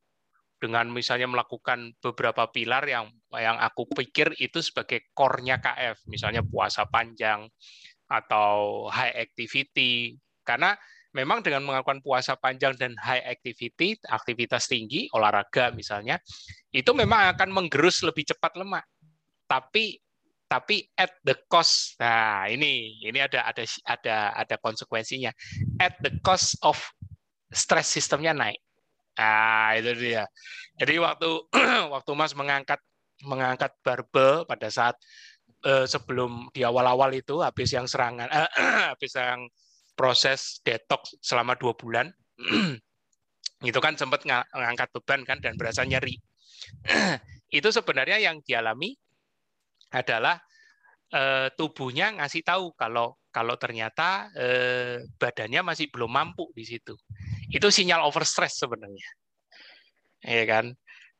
[0.63, 6.87] dengan misalnya melakukan beberapa pilar yang yang aku pikir itu sebagai core-nya KF, misalnya puasa
[6.87, 7.43] panjang
[8.07, 10.15] atau high activity.
[10.47, 10.71] Karena
[11.13, 16.17] memang dengan melakukan puasa panjang dan high activity, aktivitas tinggi, olahraga misalnya,
[16.73, 18.83] itu memang akan menggerus lebih cepat lemak.
[19.45, 20.01] Tapi
[20.49, 21.97] tapi at the cost.
[21.97, 25.33] Nah, ini ini ada ada ada ada konsekuensinya.
[25.81, 26.77] At the cost of
[27.49, 28.61] stress sistemnya naik.
[29.17, 30.25] Nah, itu dia.
[30.77, 31.29] Jadi waktu
[31.93, 32.81] waktu Mas mengangkat
[33.25, 34.97] mengangkat barbel pada saat
[35.65, 38.49] eh, sebelum di awal-awal itu habis yang serangan eh,
[38.93, 39.49] habis yang
[39.93, 42.09] proses detox selama dua bulan.
[43.69, 46.19] Itu kan sempat ngangkat beban kan dan berasa nyeri.
[47.57, 48.97] Itu sebenarnya yang dialami
[49.93, 50.41] adalah
[51.13, 56.97] eh, tubuhnya ngasih tahu kalau kalau ternyata eh, badannya masih belum mampu di situ.
[57.53, 59.07] Itu sinyal overstress sebenarnya.
[60.25, 60.73] Ya kan?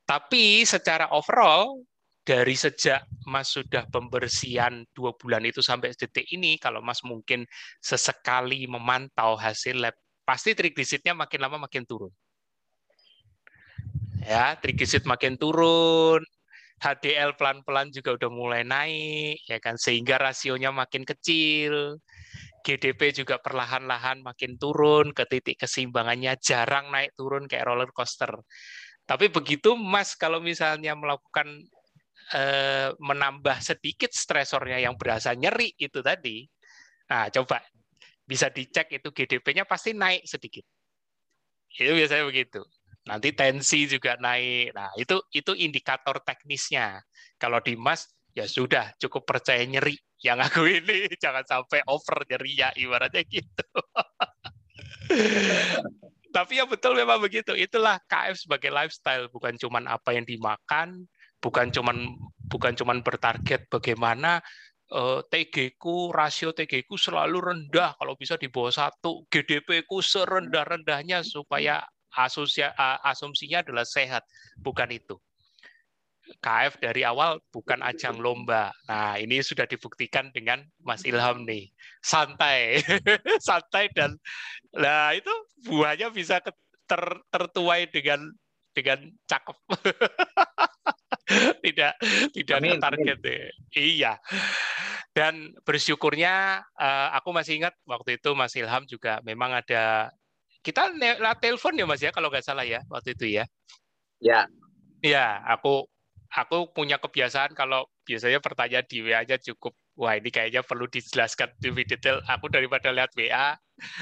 [0.03, 1.79] Tapi secara overall
[2.23, 7.43] dari sejak Mas sudah pembersihan dua bulan itu sampai detik ini, kalau Mas mungkin
[7.83, 12.11] sesekali memantau hasil lab, pasti trigliseridnya makin lama makin turun.
[14.23, 16.23] Ya, trigliserid makin turun,
[16.79, 21.99] HDL pelan-pelan juga udah mulai naik, ya kan, sehingga rasionya makin kecil.
[22.63, 28.31] GDP juga perlahan-lahan makin turun ke titik keseimbangannya jarang naik turun kayak roller coaster.
[29.03, 31.67] Tapi begitu Mas kalau misalnya melakukan
[32.33, 36.43] eh, menambah sedikit stresornya yang berasa nyeri itu tadi,
[37.07, 37.61] nah coba
[38.23, 40.65] bisa dicek itu GDP-nya pasti naik sedikit.
[41.73, 42.61] Itu biasanya begitu.
[43.03, 44.71] Nanti tensi juga naik.
[44.71, 47.03] Nah, itu itu indikator teknisnya.
[47.35, 52.51] Kalau di Mas ya sudah cukup percaya nyeri yang aku ini jangan sampai over nyeri
[52.57, 53.67] ya ibaratnya gitu.
[56.33, 57.53] Tapi ya betul memang begitu.
[57.53, 61.05] Itulah KF sebagai lifestyle, bukan cuman apa yang dimakan,
[61.43, 62.15] bukan cuman
[62.47, 64.39] bukan cuman bertarget bagaimana
[64.95, 71.83] uh, eh, TG-ku, rasio TG-ku selalu rendah kalau bisa di bawah satu, GDP-ku serendah-rendahnya supaya
[72.13, 72.71] asosia,
[73.01, 74.23] asumsinya adalah sehat,
[74.61, 75.17] bukan itu.
[76.39, 78.71] KF dari awal bukan ajang lomba.
[78.87, 81.67] Nah, ini sudah dibuktikan dengan Mas Ilham nih.
[81.99, 82.79] Santai.
[83.47, 84.15] Santai dan
[84.71, 85.29] nah itu
[85.67, 86.39] buahnya bisa
[86.87, 88.23] ter, tertuai dengan
[88.71, 89.57] dengan cakep.
[91.63, 91.93] tidak
[92.35, 93.51] tidak amin, target amin.
[93.71, 94.13] Iya.
[95.13, 100.09] Dan bersyukurnya uh, aku masih ingat waktu itu Mas Ilham juga memang ada
[100.63, 103.45] kita lewat telepon ya Mas ya kalau nggak salah ya waktu itu ya.
[104.23, 104.47] Ya.
[105.03, 105.83] Ya, aku
[106.31, 111.53] aku punya kebiasaan kalau biasanya pertanyaan di WA aja cukup wah ini kayaknya perlu dijelaskan
[111.61, 112.23] lebih detail.
[112.25, 113.53] Aku daripada lihat WA,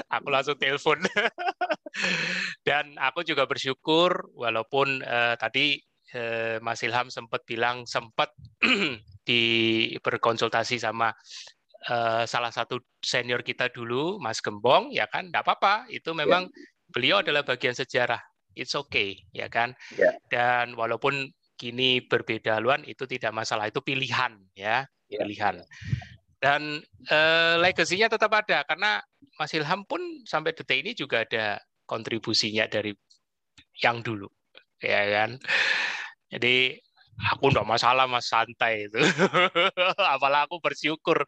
[0.08, 1.02] aku langsung telepon.
[2.68, 5.82] Dan aku juga bersyukur walaupun uh, tadi
[6.16, 8.32] uh, Mas Ilham sempat bilang sempat
[9.30, 9.42] di
[10.02, 11.14] berkonsultasi sama
[11.92, 15.90] uh, salah satu senior kita dulu, Mas Gembong, ya kan, tidak apa-apa.
[15.90, 16.92] Itu memang yeah.
[16.92, 18.20] beliau adalah bagian sejarah.
[18.52, 19.74] It's okay, ya kan.
[19.96, 20.16] Yeah.
[20.28, 21.32] Dan walaupun
[21.62, 25.22] kini berbeda haluan itu tidak masalah itu pilihan ya, ya.
[25.22, 25.62] pilihan
[26.42, 28.98] dan eh, legasinya tetap ada karena
[29.38, 32.98] Mas Ilham pun sampai detik ini juga ada kontribusinya dari
[33.78, 34.26] yang dulu
[34.82, 35.38] ya kan
[36.32, 36.80] jadi
[37.36, 38.98] aku enggak masalah mas santai itu.
[40.16, 41.28] Apalah aku bersyukur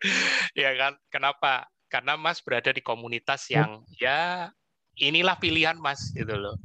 [0.57, 0.95] ya kan?
[1.11, 1.67] Kenapa?
[1.91, 4.49] Karena mas berada di komunitas yang ya
[4.97, 6.55] inilah pilihan mas gitu loh.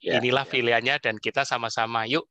[0.00, 0.52] Ya, inilah ya.
[0.52, 2.28] pilihannya dan kita sama-sama yuk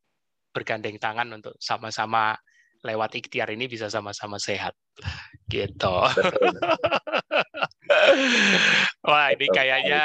[0.53, 2.37] bergandeng tangan untuk sama-sama
[2.85, 4.77] lewat ikhtiar ini bisa sama-sama sehat.
[5.49, 5.95] Gitu.
[9.09, 10.03] Wah ini kayaknya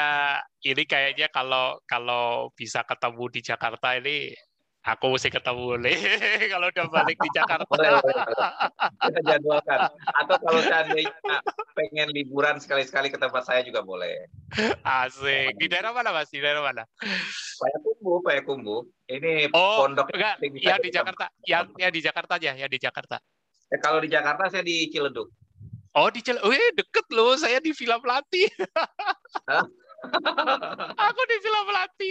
[0.65, 4.33] ini kayaknya kalau kalau bisa ketemu di Jakarta ini
[4.87, 5.75] Aku mesti ketemu
[6.55, 7.67] kalau udah balik di Jakarta.
[7.67, 8.23] boleh, boleh,
[9.03, 9.79] Kita jadwalkan.
[10.23, 11.11] Atau kalau seandainya
[11.75, 14.31] pengen liburan sekali-sekali ke tempat saya juga boleh.
[14.87, 15.59] Asik.
[15.59, 16.31] Di daerah mana Mas?
[16.31, 16.87] Di daerah mana?
[17.59, 18.77] Payakumbu, Payakumbu.
[19.11, 21.27] Ini oh, pondok enggak, ya di Jakarta.
[21.43, 23.17] Yang ya di Jakarta aja, ya di Jakarta.
[23.69, 25.27] Ya, kalau di Jakarta saya di Ciledug.
[25.91, 27.35] Oh di Ciledug, Wih, deket loh.
[27.35, 28.47] Saya di Villa Melati.
[30.95, 32.09] Aku di Villa Melati.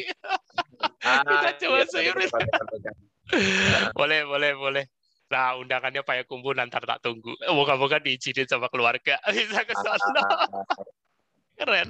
[1.19, 2.31] Ah, Kita coba iya, serius.
[3.99, 4.85] boleh, boleh, boleh.
[5.29, 7.37] Nah, undangannya Pak Yakumbu nanti tak tunggu.
[7.53, 9.21] Moga-moga diizinin sama keluarga.
[9.35, 10.25] Bisa ke sana.
[11.59, 11.89] Keren.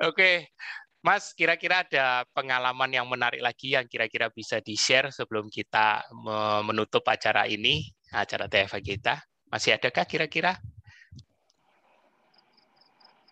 [0.00, 0.54] Oke.
[1.02, 6.06] Mas, kira-kira ada pengalaman yang menarik lagi yang kira-kira bisa di-share sebelum kita
[6.62, 9.18] menutup acara ini, acara TFA kita?
[9.50, 10.54] Masih adakah kira-kira?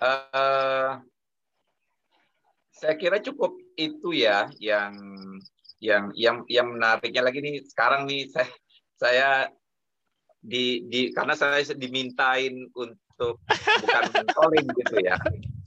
[0.02, 0.98] Uh,
[2.74, 4.92] saya kira cukup itu ya yang
[5.80, 8.52] yang yang yang menariknya lagi nih sekarang nih saya
[9.00, 9.28] saya
[10.40, 15.16] di di karena saya dimintain untuk bukan mentoring gitu ya.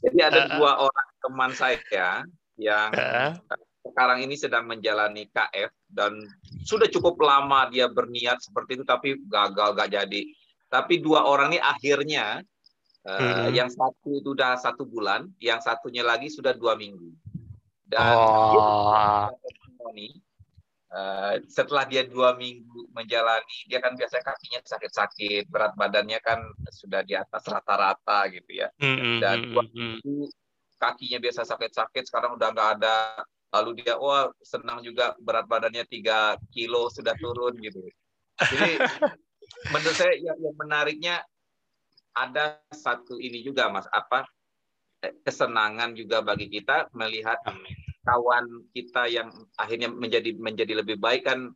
[0.06, 2.26] Jadi ada uh, dua orang teman saya
[2.58, 3.34] yang uh,
[3.86, 6.22] sekarang ini sedang menjalani KF dan
[6.66, 10.22] sudah cukup lama dia berniat seperti itu tapi gagal gak jadi.
[10.70, 12.42] Tapi dua orang ini akhirnya
[13.04, 17.12] Uh, Yang satu itu sudah satu bulan, yang satunya lagi sudah dua minggu.
[17.94, 19.30] Dan oh.
[19.94, 20.10] dia,
[20.92, 26.42] uh, setelah dia dua minggu menjalani, dia kan biasanya kakinya sakit-sakit, berat badannya kan
[26.74, 28.74] sudah di atas rata-rata gitu ya.
[28.82, 29.18] Mm-hmm.
[29.22, 30.30] Dan dua minggu
[30.82, 33.22] kakinya biasa sakit-sakit, sekarang udah nggak ada.
[33.54, 37.86] Lalu dia, wah senang juga berat badannya tiga kilo sudah turun gitu.
[38.42, 38.82] Jadi
[39.70, 41.16] menurut saya yang, yang menariknya
[42.18, 44.26] ada satu ini juga Mas apa eh,
[45.24, 47.76] kesenangan juga bagi kita melihat Amin.
[48.08, 49.28] kawan kita yang
[49.60, 51.52] akhirnya menjadi menjadi lebih baik kan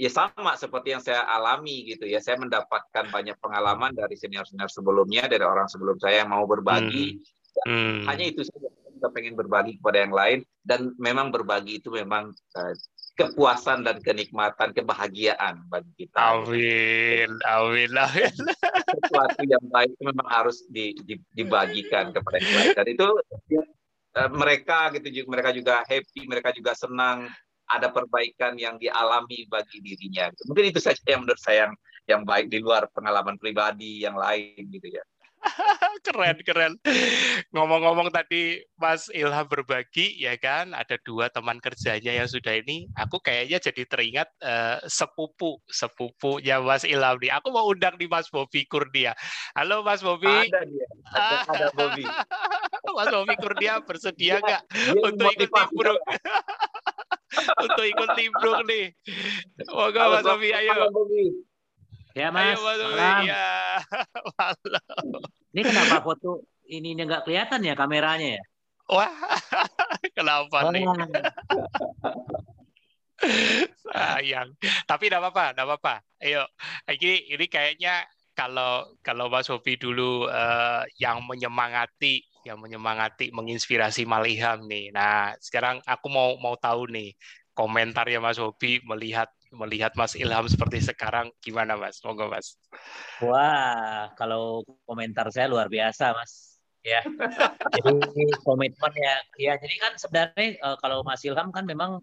[0.00, 4.66] ya sama seperti yang saya alami gitu ya saya mendapatkan banyak pengalaman dari senior senior
[4.66, 7.70] sebelumnya dari orang sebelum saya yang mau berbagi hmm.
[7.70, 7.98] Hmm.
[8.10, 8.66] hanya itu saja
[9.02, 12.74] kita pengen berbagi kepada yang lain dan memang berbagi itu memang uh,
[13.18, 16.38] kepuasan dan kenikmatan, kebahagiaan bagi kita.
[16.38, 18.34] Amin, amin, amin.
[18.94, 22.70] Sesuatu yang baik memang harus di, di, dibagikan kepada yang lain.
[22.78, 23.08] Dan itu
[23.50, 23.62] ya,
[24.30, 27.26] mereka gitu, mereka juga happy, mereka juga senang
[27.66, 30.30] ada perbaikan yang dialami bagi dirinya.
[30.46, 31.74] Mungkin itu saja yang menurut saya yang,
[32.06, 35.02] yang baik di luar pengalaman pribadi yang lain gitu ya.
[36.06, 36.72] keren keren.
[37.54, 43.18] Ngomong-ngomong tadi Mas Ilham berbagi ya kan ada dua teman kerjanya yang sudah ini aku
[43.22, 47.30] kayaknya jadi teringat uh, sepupu sepupunya Mas Ilham nih.
[47.38, 49.14] Aku mau undang di Mas Bobi Kurnia.
[49.54, 50.30] Halo Mas Bobi.
[50.30, 52.04] Ada dia ada, ada Bobi.
[52.96, 54.62] Mas Bobi Kurnia bersedia nggak
[55.00, 56.00] untuk ikut timbrung
[57.64, 58.86] untuk ikut timbrung nih.
[59.70, 60.90] Moga Mas Bobi ayo
[62.12, 62.56] Ya Mas.
[62.56, 63.20] Ayo, Mas Malam.
[63.24, 63.48] Ya,
[64.36, 65.22] malam.
[65.52, 68.42] Ini kenapa foto ininya nggak kelihatan ya kameranya ya?
[68.92, 69.08] Wah,
[70.16, 70.84] kenapa nih?
[73.86, 74.48] Sayang.
[74.84, 75.94] Tapi tidak apa-apa, tidak apa-apa.
[76.20, 76.42] Ayo,
[76.90, 78.04] ini ini kayaknya
[78.36, 84.90] kalau kalau Mas Hobi dulu uh, yang menyemangati, yang menyemangati, menginspirasi Maliham nih.
[84.92, 87.14] Nah, sekarang aku mau mau tahu nih
[87.52, 92.00] komentar ya Mas Hobi melihat melihat Mas Ilham seperti sekarang gimana Mas?
[92.00, 92.56] Monggo Mas.
[93.20, 96.52] Wah, kalau komentar saya luar biasa Mas.
[96.82, 96.98] Ya,
[97.78, 97.94] jadi
[98.42, 102.02] komitmen ya, ya jadi kan sebenarnya uh, kalau Mas Ilham kan memang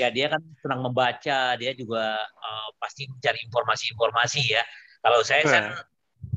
[0.00, 4.64] ya dia kan senang membaca, dia juga uh, pasti mencari informasi-informasi ya.
[5.04, 5.64] Kalau saya kan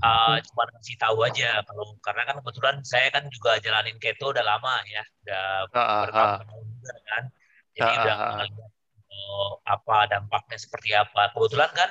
[0.03, 4.43] uh, cuma kasih tahu aja kalau karena kan kebetulan saya kan juga jalanin keto udah
[4.43, 7.23] lama ya, udah uh, uh, bertahun-tahun juga kan.
[7.71, 8.17] Jadi uh, udah
[9.27, 11.31] uh, uh, apa dampaknya seperti apa.
[11.35, 11.89] Kebetulan kan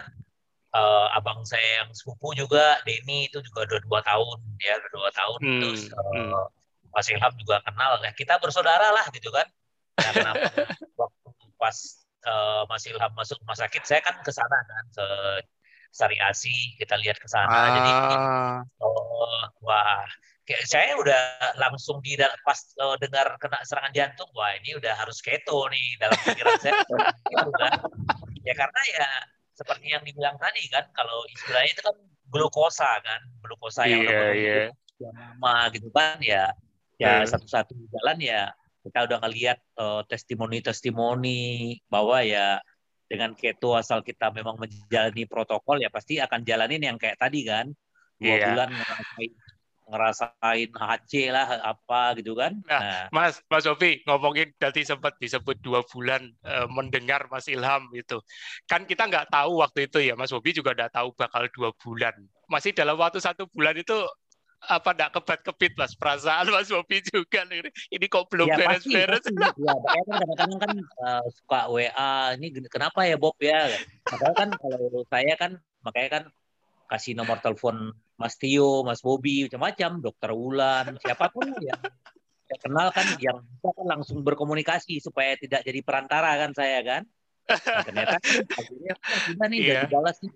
[0.72, 5.11] uh, abang saya yang sepupu juga Denny itu juga udah dua tahun ya udah dua
[5.12, 5.61] tahun hmm.
[5.61, 6.32] terus uh, hmm.
[6.97, 9.47] Mas Ilham juga kenal ya kita bersaudara lah gitu kan.
[9.97, 10.49] Kenapa
[11.01, 11.28] waktu
[11.61, 11.76] pas
[12.24, 15.07] uh, Mas Ilham masuk rumah sakit saya kan ke sana kan ke
[15.93, 17.68] Sari Asi kita lihat ke sana ah.
[17.72, 17.93] jadi
[18.84, 20.05] oh wah
[20.47, 21.22] kayak saya udah
[21.59, 22.14] langsung di
[22.47, 26.72] pas uh, dengar kena serangan jantung wah ini udah harus keto nih dalam pikiran saya
[26.86, 27.72] gitu kan.
[28.47, 29.09] ya karena ya
[29.59, 31.97] seperti yang dibilang tadi kan kalau istilahnya itu kan
[32.30, 34.66] glukosa kan glukosa yang yeah, yeah.
[35.03, 36.55] yang lama gitu kan ya
[37.03, 37.26] ya yeah.
[37.26, 38.42] satu-satu jalan ya
[38.86, 42.62] kita udah ngelihat uh, testimoni-testimoni bahwa ya
[43.11, 47.74] dengan keto asal kita memang menjalani protokol ya pasti akan jalanin yang kayak tadi kan
[48.22, 48.47] dua yeah.
[48.55, 49.32] bulan ngerasain
[49.87, 52.59] ngerasain HC lah apa gitu kan.
[52.66, 53.05] Nah, nah.
[53.14, 58.18] Mas Mas Sofi ngomongin tadi sempat disebut dua bulan e, mendengar Mas Ilham itu.
[58.66, 62.14] Kan kita nggak tahu waktu itu ya Mas Sofi juga nggak tahu bakal dua bulan.
[62.51, 63.95] Masih dalam waktu satu bulan itu
[64.66, 69.22] apa enggak kebat kebit mas perasaan mas Bobi juga ini, ini kok belum ya, beres-beres
[69.30, 70.72] ya, ya kan kadang-kadang kan
[71.05, 73.68] uh, suka WA ini kenapa ya Bob ya
[74.09, 75.53] makanya kan kalau saya kan
[75.84, 76.22] makanya kan
[76.89, 81.80] kasih nomor telepon Mas Tio, Mas Bobi, macam-macam, Dokter Wulan, siapa pun yang
[82.47, 87.03] saya kenal kan yang bisa kan langsung berkomunikasi supaya tidak jadi perantara kan saya kan.
[87.47, 88.16] Nah, ternyata
[88.59, 88.95] akhirnya
[89.30, 89.70] kita nih yeah.
[89.82, 90.30] jadi balas nih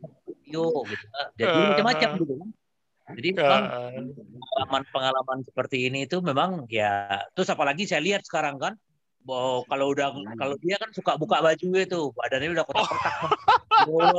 [0.47, 1.07] Tio gitu.
[1.39, 2.49] Jadi uh, macam-macam gitu kan.
[3.11, 3.63] Jadi memang
[4.39, 8.79] pengalaman-pengalaman seperti ini itu memang ya terus apalagi saya lihat sekarang kan
[9.29, 13.15] Oh, kalau udah kalau dia kan suka buka baju itu, badannya udah kotak-kotak.
[13.81, 14.13] Oh.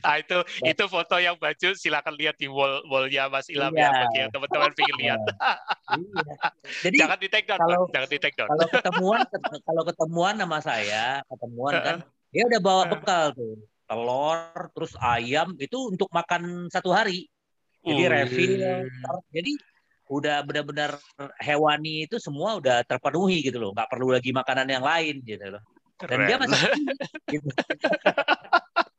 [0.00, 3.90] Nah, itu itu foto yang baju silakan lihat di wall wallnya Mas Ilham ya, iya.
[3.90, 5.20] ya bagi yang teman-teman ingin lihat.
[6.00, 6.48] iya.
[6.86, 8.48] Jadi jangan di take down, kalau, jangan di take down.
[8.48, 9.20] Kalau ketemuan
[9.68, 11.96] kalau ketemuan sama saya, ketemuan kan
[12.32, 13.54] dia udah bawa bekal tuh.
[13.84, 14.40] Telur,
[14.72, 17.28] terus ayam itu untuk makan satu hari.
[17.82, 18.86] Jadi refill.
[19.34, 19.52] Jadi
[20.12, 21.00] udah benar-benar
[21.40, 25.62] hewani itu semua udah terpenuhi gitu loh, nggak perlu lagi makanan yang lain gitu loh.
[26.02, 26.28] Dan Keren.
[26.28, 26.58] dia masih
[27.32, 27.48] gitu.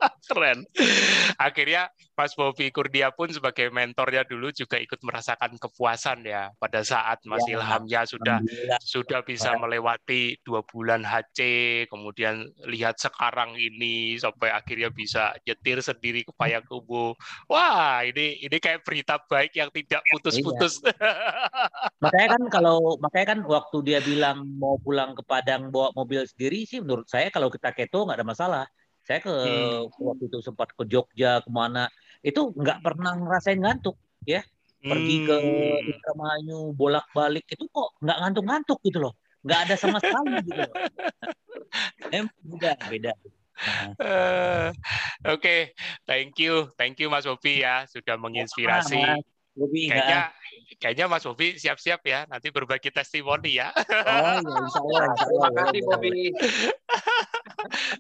[0.30, 0.64] Keren.
[1.40, 7.20] Akhirnya Mas Bobi Kurdia pun sebagai mentornya dulu juga ikut merasakan kepuasan ya pada saat
[7.26, 8.38] Mas ya, Ilhamnya sudah
[8.84, 11.40] sudah bisa melewati dua bulan HC,
[11.90, 17.18] kemudian lihat sekarang ini sampai akhirnya bisa nyetir sendiri ke Payakumbuh.
[17.50, 20.84] Wah, ini ini kayak berita baik yang tidak putus-putus.
[20.84, 20.94] Iya.
[22.04, 26.68] makanya kan kalau makanya kan waktu dia bilang mau pulang ke Padang bawa mobil sendiri
[26.68, 28.66] sih menurut saya kalau kita keto nggak ada masalah
[29.04, 29.92] saya ke hmm.
[30.00, 31.92] waktu itu sempat ke Jogja ke mana
[32.24, 34.42] itu nggak pernah ngerasain ngantuk ya.
[34.84, 35.90] Pergi ke hmm.
[35.96, 39.14] Indramayu bolak-balik itu kok nggak ngantuk-ngantuk gitu loh.
[39.44, 40.76] Nggak ada sama sekali gitu loh.
[42.14, 43.12] Nah, beda beda.
[43.98, 44.70] Uh,
[45.26, 45.62] Oke, okay.
[46.06, 49.02] thank you, thank you Mas Bobi ya sudah menginspirasi.
[49.02, 49.18] Nah,
[49.54, 50.34] Bobi, kayaknya
[50.82, 53.70] kayaknya Mas Bobi siap-siap ya nanti berbagi testimoni ya.
[53.78, 55.14] Oh iya, insya Allah.
[55.14, 56.12] Terima kasih Bobi.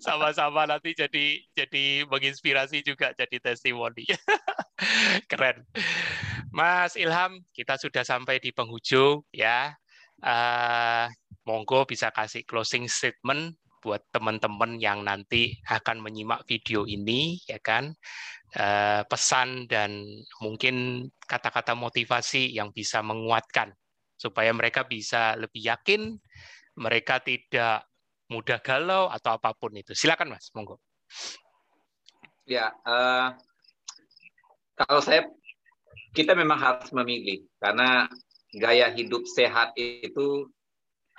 [0.02, 4.10] Sama-sama nanti jadi jadi menginspirasi juga jadi testimoni.
[5.30, 5.62] Keren.
[6.50, 9.78] Mas Ilham, kita sudah sampai di penghujung ya.
[10.24, 11.12] Uh,
[11.44, 17.92] monggo bisa kasih closing statement buat teman-teman yang nanti akan menyimak video ini, ya kan?
[18.54, 20.06] Eh, pesan dan
[20.38, 23.74] mungkin kata-kata motivasi yang bisa menguatkan
[24.14, 26.14] supaya mereka bisa lebih yakin,
[26.78, 27.90] mereka tidak
[28.30, 29.98] mudah galau atau apa pun itu.
[29.98, 30.78] Silakan Mas, monggo.
[32.46, 33.34] Ya, uh,
[34.78, 35.26] kalau saya
[36.14, 38.06] kita memang harus memilih karena
[38.54, 40.46] gaya hidup sehat itu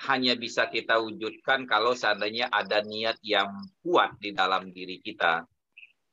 [0.07, 3.51] hanya bisa kita wujudkan kalau seandainya ada niat yang
[3.83, 5.47] kuat di dalam diri kita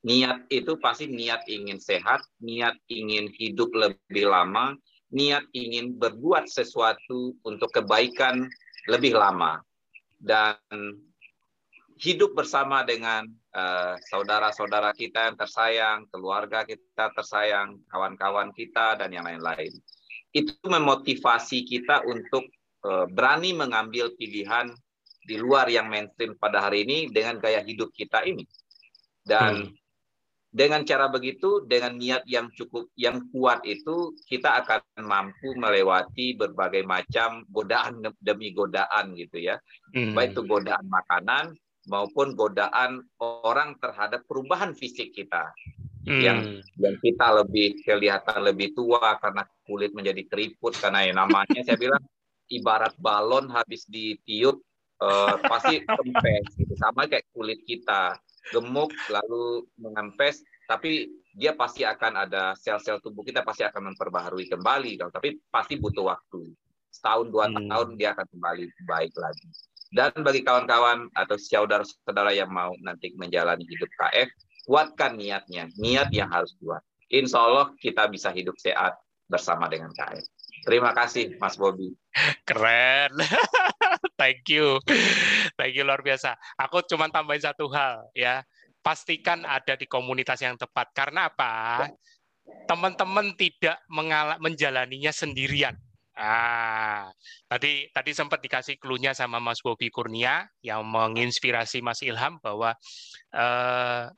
[0.02, 4.74] niat itu pasti niat ingin sehat, niat ingin hidup lebih lama,
[5.14, 8.49] niat ingin berbuat sesuatu untuk kebaikan
[8.89, 9.62] lebih lama.
[10.18, 10.58] Dan
[12.02, 19.26] hidup bersama dengan eh, saudara-saudara kita yang tersayang, keluarga kita tersayang, kawan-kawan kita, dan yang
[19.26, 19.70] lain-lain.
[20.34, 22.47] Itu memotivasi kita untuk
[22.88, 24.72] uh, berani mengambil pilihan
[25.28, 28.47] di luar yang mainstream pada hari ini dengan gaya hidup kita ini.
[29.28, 29.81] Dan hmm
[30.52, 36.84] dengan cara begitu, dengan niat yang cukup, yang kuat itu, kita akan mampu melewati berbagai
[36.84, 39.56] macam godaan demi godaan gitu ya.
[39.95, 40.12] Hmm.
[40.12, 41.56] Baik itu godaan makanan
[41.88, 45.56] maupun godaan orang terhadap perubahan fisik kita.
[46.04, 46.20] Hmm.
[46.20, 46.39] Yang
[46.84, 52.04] yang kita lebih kelihatan lebih tua karena kulit menjadi keriput karena ya namanya saya bilang
[52.52, 54.60] ibarat balon habis ditiup
[54.99, 58.20] uh, pasti kempes gitu sama kayak kulit kita
[58.50, 65.00] gemuk lalu mengempes tapi dia pasti akan ada sel-sel tubuh kita pasti akan memperbaharui kembali
[65.00, 66.52] dong tapi pasti butuh waktu.
[66.92, 67.72] Setahun dua hmm.
[67.72, 69.48] tahun dia akan kembali baik lagi.
[69.92, 74.28] Dan bagi kawan-kawan atau saudara-saudara yang mau nanti menjalani hidup KF
[74.68, 75.72] kuatkan niatnya.
[75.80, 76.84] Niat yang harus kuat.
[77.12, 79.00] Insya Allah kita bisa hidup sehat
[79.32, 80.24] bersama dengan KF
[80.66, 81.94] terima kasih Mas Bobi
[82.46, 83.12] keren
[84.22, 84.78] thank you.
[85.58, 86.38] Thank you luar biasa.
[86.62, 88.46] Aku cuma tambahin satu hal ya.
[88.86, 90.94] Pastikan ada di komunitas yang tepat.
[90.94, 91.86] Karena apa?
[92.70, 95.74] Teman-teman tidak mengal- menjalaninya sendirian.
[96.12, 97.08] Ah,
[97.48, 102.76] tadi tadi sempat dikasih klunya sama Mas Bobi Kurnia yang menginspirasi Mas Ilham bahwa
[103.32, 104.12] eh,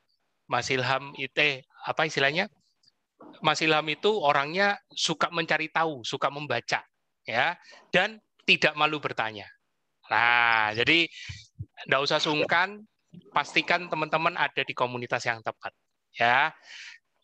[0.50, 2.50] Mas Ilham itu eh, apa istilahnya?
[3.46, 6.82] Mas Ilham itu orangnya suka mencari tahu, suka membaca,
[7.24, 7.56] ya,
[7.94, 9.48] dan tidak malu bertanya.
[10.12, 11.08] Nah, jadi
[11.88, 12.84] tidak usah sungkan,
[13.32, 15.72] pastikan teman-teman ada di komunitas yang tepat.
[16.14, 16.54] Ya,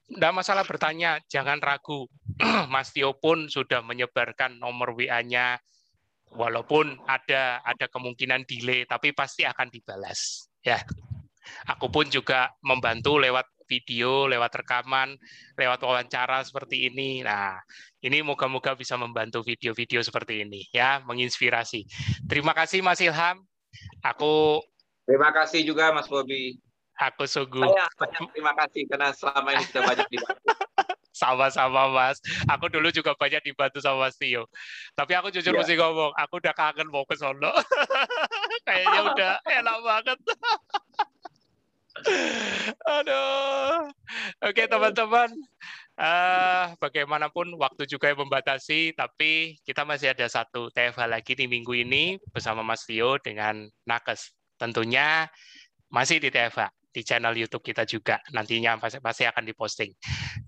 [0.09, 2.09] tidak masalah bertanya, jangan ragu.
[2.73, 5.61] Mas Tio pun sudah menyebarkan nomor WA-nya,
[6.33, 10.49] walaupun ada ada kemungkinan delay, tapi pasti akan dibalas.
[10.65, 10.81] Ya,
[11.69, 15.13] aku pun juga membantu lewat video, lewat rekaman,
[15.53, 17.21] lewat wawancara seperti ini.
[17.21, 17.61] Nah,
[18.01, 21.85] ini moga-moga bisa membantu video-video seperti ini ya, menginspirasi.
[22.25, 23.45] Terima kasih Mas Ilham.
[24.01, 24.65] Aku
[25.05, 26.57] Terima kasih juga Mas Bobi.
[26.99, 27.63] Aku sungguh.
[27.63, 30.49] Saya banyak terima kasih karena selama ini sudah banyak dibantu.
[31.19, 32.21] Sama-sama Mas.
[32.45, 34.45] Aku dulu juga banyak dibantu sama Mas Tio.
[34.95, 35.59] Tapi aku jujur yeah.
[35.59, 37.51] mesti ngomong, aku udah kangen mau ke Solo.
[38.67, 40.17] Kayaknya udah enak banget.
[42.99, 43.91] Aduh.
[44.45, 45.29] Oke teman-teman.
[45.99, 51.75] Uh, bagaimanapun waktu juga yang membatasi, tapi kita masih ada satu TFH lagi di minggu
[51.75, 54.31] ini bersama Mas Tio dengan Nakes.
[54.55, 55.27] Tentunya
[55.91, 59.93] masih di TFH di channel YouTube kita juga nantinya pasti, pasti akan diposting.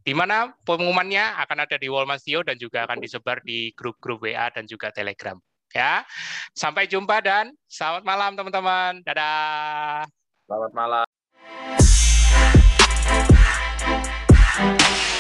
[0.02, 4.26] Di mana pengumumannya akan ada di Wall Mas Tio dan juga akan disebar di grup-grup
[4.26, 5.38] WA dan juga Telegram.
[5.72, 6.04] Ya,
[6.52, 9.00] sampai jumpa dan selamat malam teman-teman.
[9.08, 10.04] Dadah.
[10.44, 11.21] Selamat malam.
[14.62, 15.11] Thank